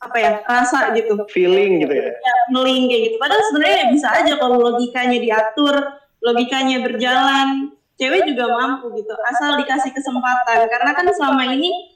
apa 0.02 0.18
ya 0.18 0.32
rasa 0.44 0.92
gitu. 0.98 1.14
Feeling 1.30 1.86
gitu 1.86 1.94
ya. 1.94 2.10
ya 2.10 2.36
meling 2.50 2.90
kayak 2.90 3.02
gitu. 3.08 3.16
Padahal 3.22 3.44
sebenarnya 3.54 3.78
ya 3.78 3.88
bisa 3.94 4.08
aja 4.12 4.34
kalau 4.42 4.58
logikanya 4.60 5.18
diatur 5.22 5.76
logikanya 6.22 6.78
berjalan 6.86 7.74
cewek 8.00 8.28
juga 8.28 8.46
mampu 8.52 8.94
gitu 9.00 9.14
asal 9.32 9.60
dikasih 9.60 9.92
kesempatan. 9.92 10.68
karena 10.68 10.92
kan 10.96 11.06
selama 11.12 11.44
ini 11.52 11.92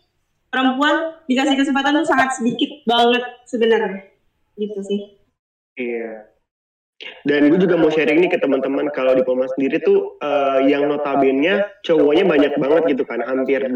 perempuan 0.49 1.19
dikasih 1.27 1.59
kesempatan 1.59 1.99
tuh 1.99 2.07
sangat 2.07 2.35
sedikit 2.39 2.71
banget 2.87 3.23
sebenarnya. 3.47 4.07
Gitu 4.55 4.79
sih. 4.87 4.99
Iya. 5.75 6.31
Dan 7.27 7.51
gue 7.51 7.59
juga 7.59 7.75
mau 7.75 7.91
sharing 7.91 8.23
nih 8.23 8.31
ke 8.31 8.39
teman-teman. 8.39 8.87
Kalau 8.95 9.11
di 9.11 9.23
Polma 9.27 9.51
sendiri 9.51 9.83
tuh 9.83 10.15
eh, 10.23 10.71
yang 10.71 10.87
notabene 10.87 11.83
cowoknya 11.83 12.23
banyak 12.23 12.53
banget 12.55 12.95
gitu 12.95 13.03
kan, 13.03 13.19
hampir 13.19 13.59
80% 13.59 13.75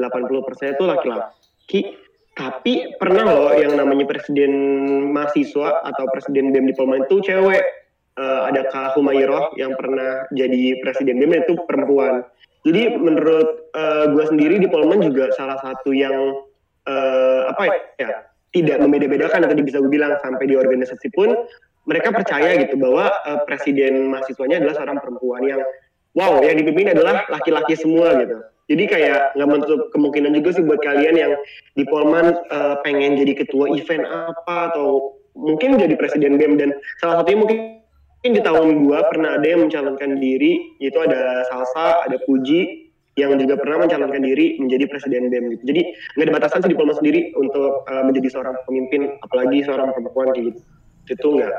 itu 0.79 0.83
laki-laki. 0.87 1.79
Tapi 2.31 2.95
pernah 2.95 3.27
loh 3.27 3.51
yang 3.51 3.75
namanya 3.75 4.07
presiden 4.07 4.51
mahasiswa 5.11 5.83
atau 5.83 6.07
presiden 6.07 6.55
BEM 6.55 6.71
di 6.71 6.73
Polma 6.79 7.03
itu 7.03 7.19
cewek. 7.19 7.59
Eh, 8.19 8.41
ada 8.51 8.67
Kak 8.67 8.99
Humayroh 8.99 9.55
yang 9.55 9.79
pernah 9.79 10.27
jadi 10.35 10.75
presiden 10.83 11.23
BEM 11.23 11.47
itu 11.47 11.55
perempuan. 11.63 12.27
Jadi 12.67 12.99
menurut 12.99 13.71
gue 14.11 14.25
sendiri 14.27 14.59
di 14.59 14.67
Polman 14.67 14.99
juga 14.99 15.31
salah 15.31 15.55
satu 15.63 15.95
yang 15.95 16.35
eh, 16.83 17.41
apa 17.47 17.63
ya 17.95 18.27
tidak 18.49 18.81
membeda-bedakan 18.81 19.45
atau 19.45 19.55
bisa 19.61 19.77
gue 19.79 19.91
bilang 19.93 20.17
sampai 20.25 20.49
di 20.49 20.57
organisasi 20.57 21.13
pun 21.13 21.31
mereka 21.85 22.13
percaya 22.13 22.57
gitu 22.59 22.75
bahwa 22.77 23.09
eh, 23.09 23.39
presiden 23.45 24.09
mahasiswanya 24.09 24.61
adalah 24.61 24.75
seorang 24.77 24.97
perempuan 25.01 25.41
yang 25.45 25.61
wow 26.17 26.41
yang 26.41 26.57
dipimpin 26.57 26.93
adalah 26.93 27.25
laki-laki 27.29 27.77
semua 27.77 28.17
gitu. 28.21 28.37
Jadi 28.69 28.83
kayak 28.85 29.33
nggak 29.33 29.49
menutup 29.49 29.81
kemungkinan 29.97 30.37
juga 30.37 30.49
sih 30.53 30.61
buat 30.65 30.81
kalian 30.85 31.15
yang 31.17 31.33
di 31.73 31.83
Polman 31.87 32.35
eh, 32.35 32.75
pengen 32.85 33.17
jadi 33.17 33.33
ketua 33.37 33.69
event 33.73 34.05
apa 34.05 34.73
atau 34.73 35.17
mungkin 35.37 35.79
jadi 35.79 35.95
presiden 35.95 36.35
BEM 36.35 36.59
dan 36.59 36.69
salah 36.99 37.21
satunya 37.21 37.39
mungkin 37.39 37.78
mungkin 38.19 38.35
di 38.35 38.43
tahun 38.43 38.67
gua 38.83 39.07
pernah 39.07 39.39
ada 39.39 39.47
yang 39.47 39.63
mencalonkan 39.63 40.19
diri 40.19 40.75
yaitu 40.83 40.99
ada 40.99 41.47
Salsa, 41.47 42.03
ada 42.03 42.19
Puji 42.27 42.91
yang 43.15 43.39
juga 43.39 43.55
pernah 43.55 43.87
mencalonkan 43.87 44.19
diri 44.19 44.59
menjadi 44.59 44.91
presiden 44.91 45.31
BEM 45.31 45.55
gitu. 45.55 45.63
Jadi 45.71 45.81
nggak 46.19 46.25
ada 46.27 46.33
batasan 46.35 46.59
sih 46.67 46.71
di 46.71 46.75
sendiri 46.75 47.31
untuk 47.39 47.87
eh, 47.87 48.03
menjadi 48.03 48.27
seorang 48.27 48.55
pemimpin 48.67 49.15
apalagi 49.23 49.63
seorang 49.63 49.95
perempuan 49.95 50.35
kayak 50.35 50.51
gitu. 50.51 50.59
Itu 51.15 51.27
nggak 51.39 51.53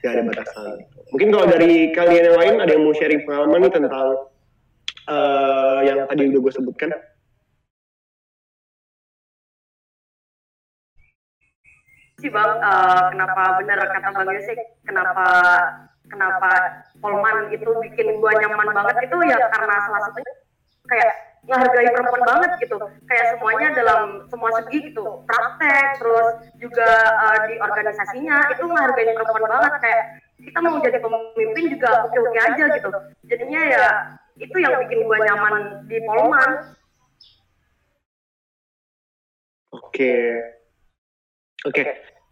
nggak 0.00 0.12
ada 0.16 0.22
batasan. 0.32 0.76
Mungkin 1.12 1.28
kalau 1.28 1.46
dari 1.48 1.92
kalian 1.92 2.24
yang 2.32 2.38
lain 2.40 2.54
ada 2.64 2.70
yang 2.72 2.82
mau 2.88 2.96
sharing 2.96 3.22
pengalaman 3.28 3.68
nih 3.68 3.72
tentang 3.72 4.08
eh, 5.12 5.78
yang 5.92 5.98
tadi 6.08 6.22
udah 6.32 6.40
gue 6.40 6.52
sebutkan. 6.56 6.90
sih 12.18 12.30
bang 12.34 12.50
eh, 12.58 13.04
kenapa 13.14 13.62
benar 13.62 13.78
kata 13.78 14.08
bang 14.10 14.28
Yusik 14.34 14.58
kenapa 14.82 15.26
kenapa 16.10 16.82
Polman 16.98 17.52
itu 17.54 17.68
bikin 17.84 18.18
gua 18.18 18.34
nyaman 18.36 18.74
banget 18.74 19.08
itu 19.08 19.16
ya 19.28 19.38
karena 19.52 19.74
salah 19.86 20.00
satunya 20.08 20.32
kayak 20.88 21.12
menghargai 21.46 21.88
perempuan 21.94 22.22
banget 22.26 22.50
gitu. 22.64 22.76
Kayak 23.06 23.26
semuanya 23.36 23.68
dalam 23.76 24.00
semua 24.28 24.50
segi 24.60 24.78
gitu. 24.92 25.06
Praktek 25.24 26.02
terus 26.02 26.34
juga 26.58 26.90
eh, 27.28 27.38
di 27.48 27.54
organisasinya 27.62 28.36
itu 28.52 28.62
menghargai 28.66 29.14
perempuan 29.14 29.44
banget. 29.46 29.72
Kayak 29.80 30.04
kita 30.38 30.58
mau 30.64 30.80
jadi 30.80 30.98
pemimpin 30.98 31.64
juga 31.72 31.90
oke 32.08 32.18
oke 32.18 32.38
aja 32.40 32.64
gitu. 32.74 32.90
Jadinya 33.28 33.60
ya 33.64 33.84
itu 34.38 34.56
yang 34.58 34.74
bikin 34.86 35.06
gua 35.06 35.18
nyaman 35.22 35.86
di 35.86 35.98
Polman 36.02 36.78
Oke. 39.68 40.14
Oke. 41.68 41.82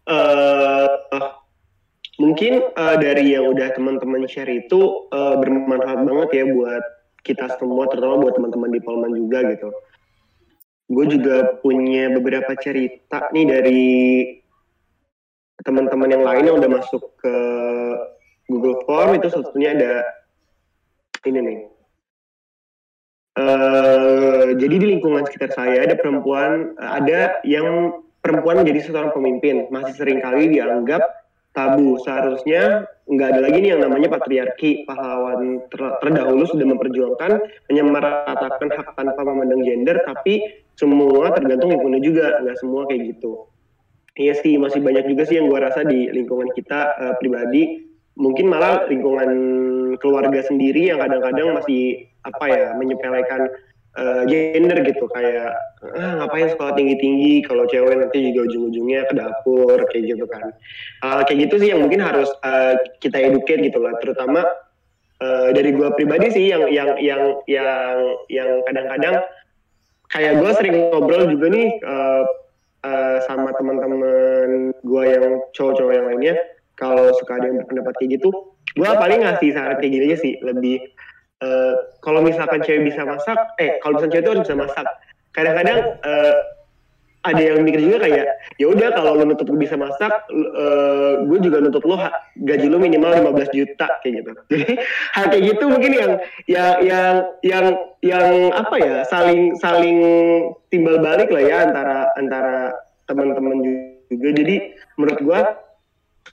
Eh, 0.07 0.87
mungkin 2.17 2.53
eh, 2.73 2.97
dari 2.97 3.33
yang 3.37 3.49
udah 3.53 3.73
teman-teman 3.77 4.25
share 4.25 4.49
itu 4.49 5.09
eh, 5.13 5.35
bermanfaat 5.37 6.01
banget 6.03 6.29
ya 6.33 6.45
buat 6.51 6.83
kita 7.21 7.57
semua, 7.61 7.85
terutama 7.91 8.23
buat 8.23 8.33
teman-teman 8.37 8.71
di 8.73 8.79
Polman 8.81 9.13
juga 9.13 9.45
gitu. 9.51 9.69
Gue 10.87 11.05
juga 11.11 11.59
punya 11.59 12.07
beberapa 12.15 12.55
cerita 12.55 13.27
nih 13.35 13.45
dari 13.45 13.85
teman-teman 15.61 16.09
yang 16.13 16.23
lain 16.23 16.43
yang 16.47 16.57
udah 16.63 16.71
masuk 16.79 17.03
ke 17.19 17.35
Google 18.47 18.79
Form 18.87 19.19
itu 19.19 19.27
satunya 19.27 19.75
ada 19.75 19.93
ini 21.27 21.39
nih. 21.43 21.59
Eh, 23.37 24.47
jadi 24.57 24.75
di 24.81 24.85
lingkungan 24.97 25.27
sekitar 25.27 25.53
saya 25.53 25.85
ada 25.85 25.93
perempuan, 25.93 26.73
ada 26.81 27.37
yang 27.45 27.99
perempuan 28.23 28.65
menjadi 28.65 28.89
seorang 28.89 29.13
pemimpin 29.13 29.69
masih 29.69 29.93
sering 29.93 30.23
kali 30.25 30.49
dianggap 30.49 31.05
tabu. 31.57 31.97
Seharusnya 32.05 32.85
nggak 33.09 33.27
ada 33.33 33.41
lagi 33.41 33.57
nih 33.65 33.69
yang 33.73 33.81
namanya 33.81 34.13
patriarki. 34.13 34.85
Pahlawan 34.85 35.65
ter- 35.73 35.97
terdahulu 36.05 36.45
sudah 36.45 36.69
memperjuangkan 36.69 37.31
menyamaratakan 37.73 38.69
hak 38.69 38.93
tanpa 38.93 39.21
memandang 39.25 39.65
gender, 39.65 39.97
tapi 40.05 40.45
semua 40.77 41.33
tergantung 41.33 41.73
lingkungan 41.73 42.05
juga, 42.05 42.37
nggak 42.45 42.57
semua 42.61 42.85
kayak 42.85 43.17
gitu. 43.17 43.49
Iya 44.17 44.33
sih, 44.37 44.61
masih 44.61 44.81
banyak 44.85 45.09
juga 45.09 45.25
sih 45.25 45.41
yang 45.41 45.49
gue 45.49 45.59
rasa 45.61 45.81
di 45.81 46.09
lingkungan 46.13 46.53
kita 46.53 46.93
eh, 47.01 47.13
pribadi, 47.17 47.85
mungkin 48.17 48.49
malah 48.49 48.85
lingkungan 48.89 49.29
keluarga 50.01 50.41
sendiri 50.45 50.89
yang 50.89 51.01
kadang-kadang 51.01 51.53
masih 51.57 52.09
apa 52.25 52.45
ya 52.49 52.67
menyepelekan 52.75 53.49
eh, 53.97 54.23
gender 54.29 54.77
gitu 54.85 55.05
kayak 55.09 55.51
ah, 55.97 56.13
ngapain 56.21 56.53
sekolah 56.53 56.77
tinggi-tinggi 56.77 57.43
kalau 57.49 57.65
cewek 57.65 57.97
nanti 57.97 58.31
juga 58.31 58.49
ujung-ujungnya 58.53 59.09
ke 59.09 59.13
dapur 59.17 59.77
kayak 59.89 60.15
gitu 60.15 60.25
kan. 60.29 60.53
Hal 61.01 61.25
kayak 61.25 61.49
gitu 61.49 61.55
sih 61.65 61.69
yang 61.73 61.81
mungkin 61.81 61.99
harus 62.05 62.29
eh, 62.45 62.77
kita 63.01 63.17
educate 63.17 63.65
gitu 63.65 63.81
lah, 63.81 63.97
terutama 63.99 64.45
eh, 65.21 65.49
dari 65.53 65.73
gue 65.73 65.89
pribadi 65.97 66.27
sih 66.29 66.45
yang 66.53 66.69
yang 66.69 66.95
yang 67.01 67.23
yang 67.49 67.97
yang 68.29 68.49
kadang-kadang 68.69 69.25
kayak 70.13 70.39
gue 70.39 70.51
sering 70.55 70.75
ngobrol 70.91 71.27
juga 71.27 71.47
nih 71.51 71.67
eh, 71.81 72.23
eh, 72.85 73.17
sama 73.27 73.51
teman-teman 73.57 74.71
gue 74.71 75.03
yang 75.03 75.25
cowok-cowok 75.55 75.93
yang 75.93 76.07
lainnya 76.07 76.35
kalau 76.77 77.11
suka 77.17 77.41
ada 77.41 77.51
yang 77.51 77.57
berpendapat 77.63 77.93
kayak 77.99 78.21
gitu 78.21 78.29
gue 78.77 78.85
paling 78.85 79.25
ngasih 79.25 79.49
saran 79.57 79.77
kayak 79.81 79.91
gini 79.91 80.05
aja 80.13 80.17
sih 80.21 80.33
lebih 80.45 80.77
eh, 81.43 81.75
kalau 82.01 82.19
misalkan 82.25 82.61
cewek 82.63 82.93
bisa 82.93 83.05
masak 83.05 83.37
eh 83.61 83.77
kalau 83.81 83.97
misalkan 83.97 84.13
cewek 84.13 84.23
itu 84.23 84.31
harus 84.33 84.43
bisa 84.45 84.57
masak. 84.57 84.85
Kadang-kadang 85.35 85.79
eh, 86.01 86.37
ada 87.27 87.41
yang 87.43 87.59
mikir 87.67 87.83
juga 87.83 88.07
kayak 88.07 88.27
ya 88.55 88.65
udah 88.71 88.89
kalau 88.95 89.19
lu 89.19 89.27
nuntut 89.27 89.51
gue 89.51 89.59
bisa 89.59 89.75
masak 89.75 90.13
eh, 90.31 91.13
gue 91.27 91.39
juga 91.43 91.59
nuntut 91.59 91.83
lo 91.83 91.99
gaji 92.47 92.67
lu 92.71 92.79
minimal 92.79 93.11
15 93.35 93.57
juta 93.57 93.87
kayak 94.01 94.23
gitu. 94.23 94.31
Jadi 94.51 94.73
hal 95.17 95.25
kayak 95.33 95.43
gitu 95.55 95.65
mungkin 95.67 95.91
yang 95.91 96.11
yang 96.47 96.71
yang 96.81 97.15
yang 97.43 97.65
yang 98.05 98.27
apa 98.55 98.75
ya 98.79 98.95
saling 99.11 99.57
saling 99.59 99.99
timbal 100.71 101.01
balik 101.03 101.27
lah 101.27 101.43
ya 101.43 101.57
antara 101.67 101.97
antara 102.15 102.57
teman-teman 103.09 103.59
juga. 104.07 104.29
Jadi 104.31 104.55
menurut 104.95 105.19
gua 105.21 105.66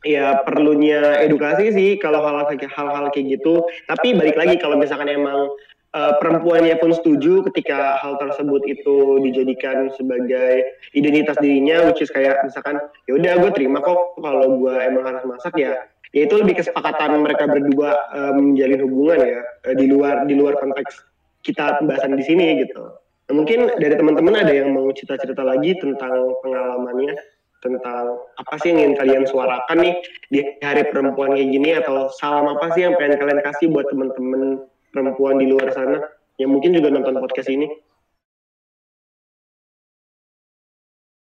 ya 0.02 0.42
perlunya 0.42 1.22
edukasi 1.22 1.70
sih 1.70 1.90
kalau 2.02 2.24
hal-hal 2.24 2.50
kayak 2.50 2.72
hal-hal 2.74 3.07
kayak 3.14 3.38
gitu. 3.38 3.62
Tapi 3.87 4.18
balik 4.18 4.35
lagi 4.35 4.59
kalau 4.59 4.74
misalkan 4.74 5.07
emang 5.07 5.52
eh, 5.94 6.12
perempuannya 6.18 6.74
pun 6.83 6.90
setuju 6.90 7.46
ketika 7.52 8.02
hal 8.02 8.18
tersebut 8.18 8.62
itu 8.66 9.22
dijadikan 9.22 9.94
sebagai 9.94 10.74
identitas 10.96 11.38
dirinya 11.38 11.87
which 11.87 12.02
is 12.02 12.11
kayak 12.11 12.42
misalkan 12.42 12.83
ya 13.07 13.14
udah 13.14 13.33
gue 13.38 13.50
terima 13.54 13.78
kok 13.78 14.18
kalau 14.18 14.59
gue 14.59 14.74
emang 14.83 15.07
harus 15.07 15.22
masak 15.28 15.54
ya 15.54 15.78
ya 16.14 16.30
itu 16.30 16.35
lebih 16.38 16.62
kesepakatan 16.62 17.22
mereka 17.22 17.50
berdua 17.50 17.90
eh, 18.14 18.33
menjalin 18.35 18.80
hubungan 18.87 19.18
ya 19.22 19.40
eh, 19.70 19.74
di 19.78 19.87
luar 19.90 20.26
di 20.26 20.35
luar 20.38 20.59
konteks 20.59 21.14
kita 21.44 21.78
pembahasan 21.83 22.16
di 22.16 22.24
sini 22.24 22.64
gitu. 22.64 22.80
Nah, 23.24 23.35
mungkin 23.37 23.72
dari 23.80 23.94
teman-teman 23.96 24.37
ada 24.37 24.52
yang 24.52 24.72
mau 24.72 24.88
cerita-cerita 24.92 25.44
lagi 25.44 25.76
tentang 25.76 26.12
pengalamannya 26.40 27.16
tentang 27.64 28.20
apa 28.37 28.55
sih 28.61 28.77
yang 28.77 28.92
ingin 28.92 28.94
kalian 29.00 29.24
suarakan 29.24 29.79
nih 29.81 29.94
di 30.29 30.40
hari 30.61 30.85
perempuan 30.92 31.33
kayak 31.33 31.48
gini 31.48 31.70
atau 31.81 32.12
salam 32.20 32.53
apa 32.53 32.77
sih 32.77 32.85
yang 32.85 32.92
pengen 33.00 33.16
kalian 33.16 33.40
kasih 33.40 33.72
buat 33.72 33.88
teman-teman 33.88 34.68
perempuan 34.92 35.40
di 35.40 35.48
luar 35.48 35.72
sana 35.72 36.05
yang 36.37 36.53
mungkin 36.53 36.77
juga 36.77 36.92
nonton 36.92 37.16
podcast 37.24 37.48
ini 37.48 37.66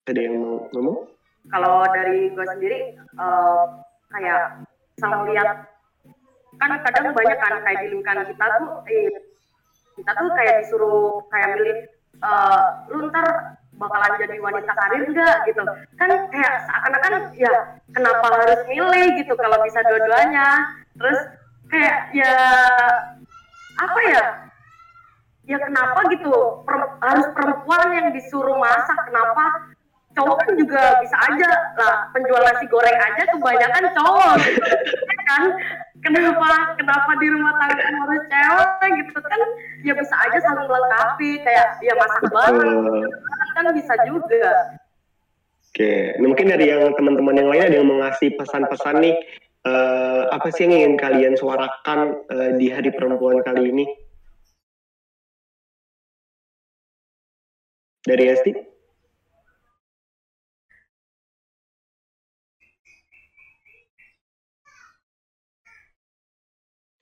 Ada 0.05 0.21
yang 0.21 0.37
mau 0.37 0.69
ngomong? 0.69 1.09
Kalau 1.49 1.81
dari 1.89 2.29
gue 2.29 2.45
sendiri 2.45 2.93
uh, 3.17 3.81
kayak 4.13 4.69
sama 5.01 5.25
lihat 5.33 5.65
kan 6.61 6.71
kadang 6.85 7.09
banyak 7.09 7.37
kan 7.41 7.57
kayak 7.65 7.79
di 7.81 7.87
lingkungan 7.89 8.21
kita 8.29 8.45
tuh 8.61 8.85
eh, 8.85 9.09
kita 9.97 10.11
tuh 10.13 10.29
kayak 10.37 10.55
disuruh 10.61 11.25
kayak 11.33 11.57
milih 11.57 11.79
uh, 12.21 12.85
lu 12.93 13.09
ntar 13.09 13.57
bakalan 13.75 14.11
jadi 14.19 14.35
wanita 14.39 14.71
karir 14.71 15.03
enggak 15.07 15.35
gitu. 15.47 15.61
Kan 15.99 16.09
kayak 16.31 16.53
seakan-akan 16.67 17.13
ya 17.35 17.53
kenapa 17.91 18.25
harus 18.31 18.61
milih 18.67 19.07
gitu 19.19 19.33
kalau 19.35 19.57
bisa 19.63 19.79
dua-duanya? 19.85 20.47
Terus 20.95 21.19
kayak 21.67 21.99
ya 22.15 22.35
apa 23.79 23.99
ya? 24.07 24.25
Ya 25.45 25.57
kenapa 25.61 25.99
gitu 26.09 26.65
per, 26.65 26.97
harus 27.05 27.27
perempuan 27.37 27.93
yang 27.93 28.09
disuruh 28.09 28.57
masak 28.57 28.97
kenapa 29.05 29.75
cowok 30.15 30.37
kan 30.41 30.51
juga 30.55 30.81
bisa 31.03 31.17
aja 31.27 31.49
lah 31.75 32.07
penjual 32.15 32.39
nasi 32.39 32.65
goreng 32.71 32.97
aja 32.97 33.23
kebanyakan 33.29 33.83
cowok 33.93 34.33
gitu. 34.41 34.61
kan? 35.27 35.43
Kenapa 36.05 36.77
kenapa 36.77 37.11
di 37.17 37.27
rumah 37.33 37.53
tangga 37.57 37.81
harus 37.81 38.21
cewek 38.29 38.89
gitu? 39.03 39.19
Kan 39.21 39.41
ya 39.83 39.93
bisa 39.93 40.15
aja 40.17 40.37
saling 40.41 40.65
melengkapi 40.65 41.41
kayak 41.45 41.77
ya 41.83 41.93
masak 41.97 42.23
bareng 42.29 43.05
kan 43.55 43.71
bisa 43.71 43.95
juga 44.03 44.75
Oke, 45.75 46.15
nah, 46.15 46.31
mungkin 46.31 46.47
dari 46.47 46.71
yang 46.71 46.95
teman-teman 46.95 47.35
yang 47.35 47.51
lain 47.51 47.67
ada 47.67 47.75
yang 47.83 47.91
mengasih 47.91 48.31
pesan-pesan 48.39 48.95
nih, 48.95 49.15
uh, 49.67 50.31
apa 50.31 50.47
sih 50.47 50.63
yang 50.63 50.71
ingin 50.71 50.95
kalian 50.95 51.35
suarakan 51.35 52.15
uh, 52.31 52.55
di 52.55 52.71
Hari 52.71 52.95
Perempuan 52.95 53.43
kali 53.43 53.75
ini? 53.75 53.83
Dari 58.07 58.23
Esti? 58.31 58.55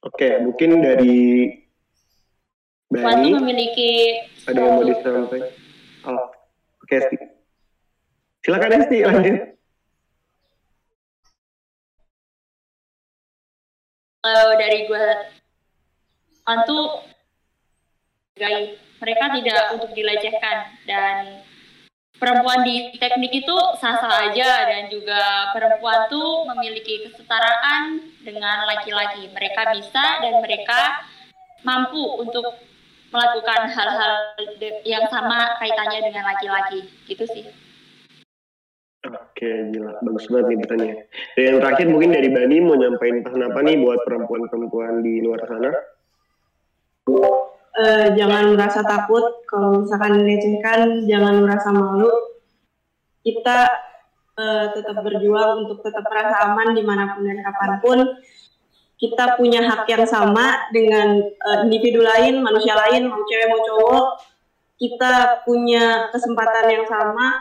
Oke, 0.01 0.41
mungkin 0.41 0.81
dari 0.81 1.53
Bani 2.89 3.37
memiliki 3.37 4.17
ada 4.49 4.57
yang 4.57 4.81
mau 4.81 4.81
disampaikan. 4.81 5.62
Oke, 6.83 6.99
okay, 6.99 7.15
Silakan 8.43 8.75
Esti 8.75 8.99
lanjut. 9.07 9.55
Kalau 14.19 14.49
dari 14.59 14.79
gue, 14.87 15.07
antu 16.43 16.79
gay, 18.35 18.75
mereka 18.99 19.31
tidak 19.31 19.63
untuk 19.79 19.95
dilecehkan. 19.95 20.75
Dan 20.83 21.39
perempuan 22.19 22.67
di 22.67 22.91
teknik 22.99 23.31
itu 23.31 23.55
sah-sah 23.79 24.27
aja. 24.27 24.67
Dan 24.67 24.91
juga 24.91 25.55
perempuan 25.55 26.11
tuh 26.11 26.43
memiliki 26.51 27.07
kesetaraan 27.07 28.11
dengan 28.27 28.67
laki-laki. 28.67 29.31
Mereka 29.31 29.71
bisa 29.71 30.19
dan 30.19 30.43
mereka 30.43 30.99
mampu 31.63 32.03
untuk 32.19 32.72
melakukan 33.13 33.69
hal-hal 33.69 34.13
yang 34.83 35.05
sama 35.13 35.53
kaitannya 35.61 36.09
dengan 36.09 36.25
laki-laki. 36.25 36.89
Gitu 37.05 37.23
sih. 37.29 37.45
Oke, 39.03 39.51
gila. 39.69 39.99
Bagus 40.01 40.25
banget 40.31 40.45
nih 40.49 40.59
pertanyaan. 40.65 40.97
Dan 41.37 41.43
yang 41.43 41.57
terakhir 41.61 41.85
mungkin 41.91 42.11
dari 42.15 42.29
Bani 42.33 42.57
mau 42.63 42.75
nyampein 42.79 43.21
pesan 43.21 43.45
apa 43.45 43.59
nih 43.61 43.77
buat 43.77 43.99
perempuan-perempuan 44.07 45.05
di 45.05 45.21
luar 45.21 45.43
sana? 45.45 45.71
uh, 47.77 48.07
jangan 48.13 48.53
merasa 48.53 48.85
takut 48.85 49.43
kalau 49.49 49.83
misalkan 49.83 50.21
dilecehkan 50.21 51.05
jangan 51.09 51.43
merasa 51.43 51.69
malu 51.73 52.09
kita 53.23 53.71
uh, 54.37 54.65
tetap 54.75 54.99
berjuang 55.01 55.65
untuk 55.65 55.81
tetap 55.81 56.03
merasa 56.05 56.51
aman 56.51 56.75
di 56.75 56.83
mana 56.83 57.15
pun 57.15 57.23
dan 57.25 57.39
kapan 57.41 57.71
pun 57.79 57.99
kita 59.01 59.35
punya 59.35 59.65
hak 59.65 59.83
yang 59.89 60.05
sama 60.05 60.69
dengan 60.71 61.19
uh, 61.19 61.57
individu 61.65 62.05
lain 62.05 62.39
manusia 62.39 62.77
lain 62.77 63.09
mau 63.09 63.19
cewek 63.25 63.47
mau 63.49 63.61
cowok. 63.65 64.05
Kita 64.77 65.43
punya 65.47 66.11
kesempatan 66.11 66.65
yang 66.71 66.85
sama. 66.87 67.39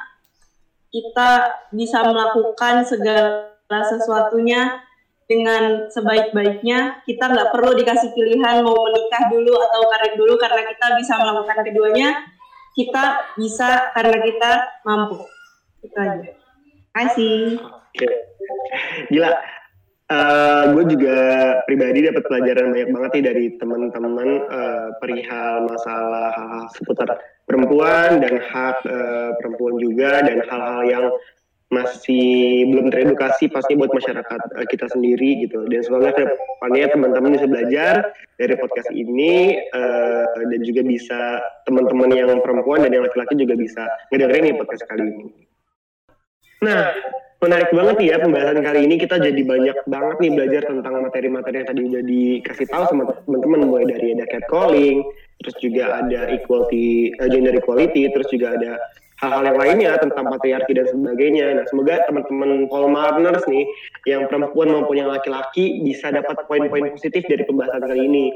Kita 0.92 1.30
bisa 1.72 2.04
melakukan 2.04 2.84
segala 2.84 3.80
sesuatunya 3.88 4.84
dengan 5.24 5.88
sebaik-baiknya. 5.88 7.00
Kita 7.08 7.32
nggak 7.32 7.50
perlu 7.54 7.72
dikasih 7.78 8.12
pilihan 8.12 8.60
mau 8.60 8.76
menikah 8.90 9.32
dulu 9.32 9.56
atau 9.56 9.80
karir 9.88 10.14
dulu 10.18 10.34
karena 10.36 10.66
kita 10.66 10.86
bisa 10.98 11.14
melakukan 11.16 11.58
keduanya. 11.64 12.08
Kita 12.74 13.04
bisa 13.38 13.92
karena 13.94 14.18
kita 14.20 14.50
mampu. 14.84 15.24
Itu 15.84 15.96
aja. 15.96 16.32
Kasih. 16.92 17.60
Oke. 17.60 18.08
Gila 19.12 19.61
Uh, 20.12 20.76
gue 20.76 20.92
juga 20.92 21.18
pribadi 21.64 22.04
dapat 22.04 22.28
pelajaran 22.28 22.68
banyak 22.76 22.90
banget 22.92 23.10
nih 23.16 23.24
dari 23.32 23.44
teman-teman 23.56 24.44
uh, 24.52 24.92
perihal 25.00 25.64
masalah 25.64 26.36
hal-hal 26.36 26.64
seputar 26.76 27.16
perempuan 27.48 28.20
dan 28.20 28.36
hak 28.36 28.76
uh, 28.84 29.32
perempuan 29.40 29.80
juga 29.80 30.20
dan 30.20 30.44
hal-hal 30.44 30.80
yang 30.84 31.06
masih 31.72 32.68
belum 32.68 32.92
teredukasi 32.92 33.48
pasti 33.48 33.72
buat 33.72 33.88
masyarakat 33.88 34.40
uh, 34.52 34.66
kita 34.68 34.92
sendiri 34.92 35.48
gitu 35.48 35.64
dan 35.72 35.80
semoga 35.80 36.12
ke 36.12 36.28
depannya 36.28 36.92
teman-teman 36.92 37.32
bisa 37.32 37.48
belajar 37.48 37.94
dari 38.36 38.54
podcast 38.60 38.92
ini 38.92 39.56
uh, 39.72 40.28
dan 40.28 40.60
juga 40.60 40.84
bisa 40.84 41.40
teman-teman 41.64 42.12
yang 42.12 42.28
perempuan 42.44 42.84
dan 42.84 42.92
yang 42.92 43.08
laki-laki 43.08 43.32
juga 43.40 43.56
bisa 43.56 43.88
ngedengerin 44.12 44.52
nih 44.52 44.56
podcast 44.60 44.84
kali 44.92 45.08
ini. 45.08 45.26
Nah, 46.68 46.92
menarik 47.42 47.74
banget 47.74 47.96
nih 47.98 48.08
ya 48.14 48.16
pembahasan 48.22 48.62
kali 48.62 48.80
ini 48.86 48.94
kita 49.02 49.18
jadi 49.18 49.42
banyak 49.42 49.76
banget 49.90 50.16
nih 50.22 50.30
belajar 50.30 50.62
tentang 50.70 50.94
materi-materi 51.02 51.56
yang 51.58 51.68
tadi 51.68 51.80
udah 51.90 52.02
dikasih 52.06 52.66
tahu 52.70 52.84
sama 52.86 53.02
teman-teman 53.26 53.60
mulai 53.66 53.84
dari 53.90 54.14
ada 54.14 54.26
catcalling, 54.30 55.02
terus 55.42 55.56
juga 55.58 55.84
ada 55.98 56.30
equality, 56.30 57.10
uh, 57.18 57.26
gender 57.26 57.58
equality, 57.58 58.06
terus 58.14 58.30
juga 58.30 58.54
ada 58.54 58.78
hal-hal 59.18 59.42
yang 59.42 59.58
lainnya 59.58 59.90
tentang 59.98 60.30
patriarki 60.30 60.72
dan 60.74 60.86
sebagainya. 60.86 61.46
Nah, 61.58 61.64
semoga 61.66 62.06
teman-teman 62.06 62.70
Polmarners 62.70 63.46
nih 63.50 63.66
yang 64.06 64.30
perempuan 64.30 64.70
maupun 64.70 65.02
yang 65.02 65.10
laki-laki 65.10 65.82
bisa 65.82 66.14
dapat 66.14 66.46
poin-poin 66.46 66.94
positif 66.94 67.26
dari 67.26 67.42
pembahasan 67.42 67.82
kali 67.82 68.02
ini. 68.06 68.26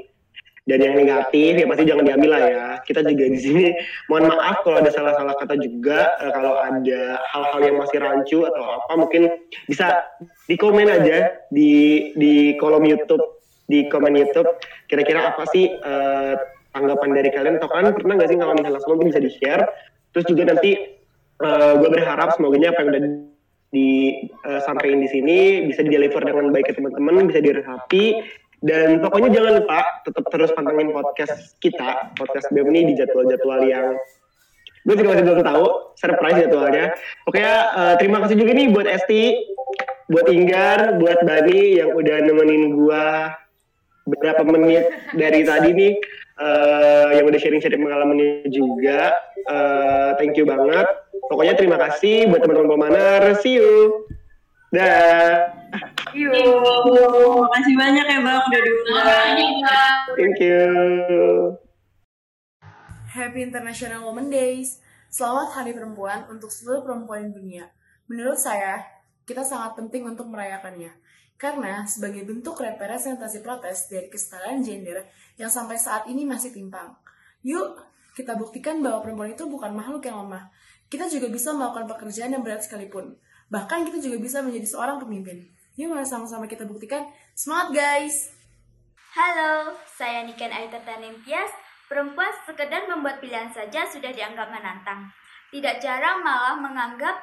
Dan 0.66 0.82
yang 0.82 0.98
negatif 0.98 1.62
ya 1.62 1.66
pasti 1.70 1.86
jangan 1.86 2.04
diambil 2.04 2.30
lah 2.34 2.42
ya. 2.42 2.66
Kita 2.82 3.06
juga 3.06 3.24
di 3.30 3.38
sini 3.38 3.64
mohon 4.10 4.26
maaf 4.26 4.66
kalau 4.66 4.82
ada 4.82 4.90
salah-salah 4.90 5.38
kata 5.38 5.54
juga, 5.62 6.10
eh, 6.18 6.32
kalau 6.34 6.58
ada 6.58 7.22
hal-hal 7.22 7.60
yang 7.62 7.76
masih 7.78 7.98
rancu 8.02 8.42
atau 8.42 8.82
apa 8.82 8.92
mungkin 8.98 9.30
bisa 9.70 10.02
di 10.50 10.58
komen 10.58 10.90
aja 10.90 11.38
di 11.54 12.10
di 12.18 12.58
kolom 12.58 12.82
YouTube, 12.82 13.22
di 13.70 13.86
komen 13.86 14.18
YouTube. 14.18 14.50
Kira-kira 14.90 15.34
apa 15.34 15.46
sih 15.54 15.70
uh, 15.70 16.34
tanggapan 16.74 17.14
dari 17.14 17.30
kalian? 17.30 17.62
Atau 17.62 17.70
kan 17.70 17.94
pernah 17.94 18.18
nggak 18.18 18.30
sih 18.30 18.38
ngalamin 18.38 18.66
hal 18.66 18.74
tersebut 18.78 19.06
bisa 19.06 19.22
di 19.22 19.30
share 19.38 19.66
Terus 20.16 20.32
juga 20.32 20.48
nanti 20.48 20.72
uh, 21.44 21.44
eh, 21.44 21.72
gue 21.76 21.90
berharap 21.92 22.32
semoga 22.32 22.56
apa 22.56 22.80
yang 22.80 22.88
udah 22.88 23.02
disampaikan 23.68 24.96
uh, 24.96 25.02
di 25.04 25.08
sini 25.12 25.38
bisa 25.68 25.84
di 25.84 25.92
deliver 25.92 26.24
dengan 26.24 26.48
baik 26.56 26.72
ke 26.72 26.80
teman-teman, 26.80 27.28
bisa 27.28 27.44
diresapi 27.44 28.24
dan 28.64 29.04
pokoknya 29.04 29.30
jangan 29.36 29.52
lupa 29.60 29.80
tetap 30.08 30.24
terus 30.32 30.50
pantengin 30.56 30.88
podcast 30.94 31.56
kita, 31.60 32.16
podcast 32.16 32.48
BEM 32.48 32.72
ini 32.72 32.92
di 32.92 32.94
jadwal-jadwal 32.96 33.60
yang 33.68 33.96
gue 34.86 34.94
juga 34.94 35.18
masih 35.18 35.24
belum 35.26 35.42
tahu 35.42 35.66
surprise 35.98 36.38
jadwalnya. 36.46 36.94
Pokoknya 37.26 37.54
uh, 37.74 37.94
terima 37.98 38.22
kasih 38.22 38.36
juga 38.38 38.52
nih 38.54 38.70
buat 38.70 38.86
Esti, 38.86 39.24
buat 40.08 40.26
Inggar, 40.30 40.96
buat 41.02 41.18
Bani 41.26 41.82
yang 41.82 41.90
udah 41.92 42.16
nemenin 42.22 42.62
gue 42.78 43.04
beberapa 44.06 44.46
menit 44.46 44.86
dari 45.18 45.42
tadi 45.42 45.74
nih 45.74 45.92
uh, 46.38 47.10
yang 47.18 47.26
udah 47.26 47.38
sharing-sharing 47.42 47.82
pengalamannya 47.82 48.46
juga. 48.48 49.10
Uh, 49.50 50.14
thank 50.16 50.38
you 50.38 50.46
banget. 50.46 50.86
Pokoknya 51.26 51.58
terima 51.58 51.76
kasih 51.82 52.30
buat 52.30 52.46
teman-teman 52.46 52.70
Pemanar. 52.78 53.20
See 53.42 53.58
you. 53.58 54.06
Dah. 54.76 55.56
Thank 56.12 56.20
you. 56.20 56.36
Terima 56.36 57.48
kasih 57.48 57.74
banyak 57.80 58.06
ya 58.12 58.18
Bang 58.20 58.44
udah 58.44 58.60
diundang. 58.60 59.36
Thank 60.12 60.38
you. 60.44 60.68
Happy 63.08 63.40
International 63.40 64.04
Women 64.04 64.28
Days. 64.28 64.84
Selamat 65.08 65.56
Hari 65.56 65.72
Perempuan 65.72 66.28
untuk 66.28 66.52
seluruh 66.52 66.84
perempuan 66.84 67.32
di 67.32 67.40
dunia. 67.40 67.72
Menurut 68.12 68.36
saya, 68.36 68.84
kita 69.24 69.40
sangat 69.40 69.80
penting 69.80 70.04
untuk 70.04 70.28
merayakannya 70.28 70.92
karena 71.40 71.88
sebagai 71.88 72.28
bentuk 72.28 72.60
representasi 72.60 73.40
protes 73.40 73.88
dari 73.88 74.12
kesetaraan 74.12 74.60
gender 74.60 75.08
yang 75.40 75.48
sampai 75.48 75.80
saat 75.80 76.04
ini 76.04 76.28
masih 76.28 76.52
timpang. 76.52 76.92
Yuk, 77.48 77.80
kita 78.12 78.36
buktikan 78.36 78.84
bahwa 78.84 79.00
perempuan 79.00 79.32
itu 79.32 79.48
bukan 79.48 79.72
makhluk 79.72 80.04
yang 80.04 80.28
lemah. 80.28 80.52
Kita 80.92 81.08
juga 81.08 81.32
bisa 81.32 81.56
melakukan 81.56 81.88
pekerjaan 81.88 82.36
yang 82.36 82.44
berat 82.44 82.60
sekalipun. 82.60 83.16
Bahkan 83.46 83.86
kita 83.86 84.02
juga 84.02 84.18
bisa 84.18 84.42
menjadi 84.42 84.66
seorang 84.66 84.98
pemimpin. 84.98 85.46
Yuk 85.78 85.94
mari 85.94 86.02
sama-sama 86.02 86.50
kita 86.50 86.66
buktikan. 86.66 87.06
Semangat 87.30 87.70
guys! 87.78 88.34
Halo, 89.14 89.70
saya 89.86 90.26
Niken 90.26 90.50
Aita 90.50 90.82
Tanintias. 90.82 91.54
Perempuan 91.86 92.34
sekedar 92.42 92.90
membuat 92.90 93.22
pilihan 93.22 93.46
saja 93.54 93.86
sudah 93.86 94.10
dianggap 94.10 94.50
menantang. 94.50 95.06
tidak 95.46 95.78
jarang 95.78 96.26
malah 96.26 96.58
menganggap 96.58 97.22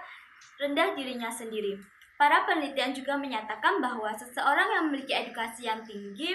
rendah 0.55 0.95
dirinya 0.95 1.28
sendiri. 1.28 1.76
Para 2.15 2.47
penelitian 2.47 2.95
juga 2.95 3.19
menyatakan 3.19 3.84
bahwa 3.84 4.15
seseorang 4.15 4.80
yang 4.80 4.84
memiliki 4.88 5.11
edukasi 5.11 5.67
yang 5.67 5.84
tinggi 5.84 6.32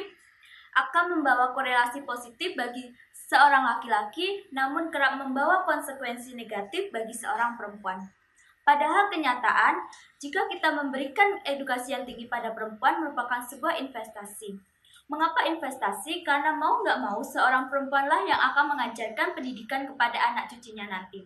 akan 0.76 1.16
membawa 1.16 1.56
korelasi 1.56 2.04
positif 2.04 2.52
bagi 2.60 2.92
seorang 3.16 3.64
laki-laki, 3.64 4.46
namun 4.52 4.92
kerap 4.92 5.16
membawa 5.16 5.64
konsekuensi 5.64 6.36
negatif 6.36 6.92
bagi 6.92 7.16
seorang 7.16 7.56
perempuan. 7.56 8.04
Padahal 8.68 9.08
kenyataan, 9.08 9.80
jika 10.20 10.44
kita 10.52 10.76
memberikan 10.76 11.40
edukasi 11.40 11.96
yang 11.96 12.04
tinggi 12.04 12.28
pada 12.28 12.52
perempuan 12.52 13.00
merupakan 13.00 13.40
sebuah 13.40 13.80
investasi. 13.80 14.60
Mengapa 15.08 15.48
investasi? 15.48 16.20
Karena 16.20 16.52
mau 16.52 16.84
nggak 16.84 17.00
mau 17.00 17.16
seorang 17.24 17.72
perempuanlah 17.72 18.28
yang 18.28 18.36
akan 18.36 18.76
mengajarkan 18.76 19.32
pendidikan 19.32 19.88
kepada 19.88 20.20
anak 20.20 20.52
cucunya 20.52 20.84
nanti. 20.84 21.24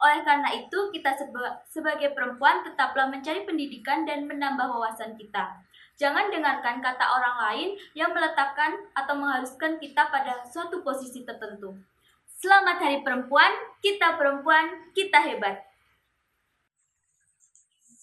Oleh 0.00 0.24
karena 0.24 0.48
itu, 0.56 0.88
kita 0.88 1.12
seba 1.12 1.60
sebagai 1.68 2.16
perempuan 2.16 2.64
tetaplah 2.64 3.04
mencari 3.04 3.44
pendidikan 3.44 4.08
dan 4.08 4.24
menambah 4.24 4.72
wawasan 4.72 5.12
kita. 5.20 5.60
Jangan 6.00 6.32
dengarkan 6.32 6.80
kata 6.80 7.04
orang 7.04 7.36
lain 7.52 7.68
yang 7.92 8.16
meletakkan 8.16 8.80
atau 8.96 9.12
mengharuskan 9.12 9.76
kita 9.76 10.08
pada 10.08 10.40
suatu 10.48 10.80
posisi 10.80 11.20
tertentu. 11.28 11.76
Selamat 12.40 12.80
Hari 12.80 13.04
Perempuan, 13.04 13.52
kita 13.84 14.16
perempuan, 14.16 14.88
kita 14.96 15.20
hebat. 15.20 15.67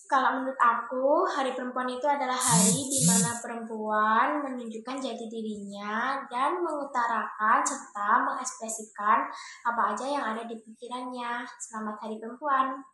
Kalau 0.06 0.38
menurut 0.38 0.60
aku, 0.62 1.26
Hari 1.26 1.58
Perempuan 1.58 1.90
itu 1.90 2.06
adalah 2.06 2.38
hari 2.38 2.78
di 2.78 3.02
mana 3.10 3.42
perempuan 3.42 4.38
menunjukkan 4.38 5.02
jati 5.02 5.26
dirinya 5.26 6.22
dan 6.30 6.62
mengutarakan 6.62 7.66
serta 7.66 8.22
mengekspresikan 8.22 9.26
apa 9.66 9.82
aja 9.98 10.06
yang 10.06 10.22
ada 10.22 10.46
di 10.46 10.62
pikirannya. 10.62 11.42
Selamat 11.58 11.98
Hari 12.06 12.22
Perempuan. 12.22 12.86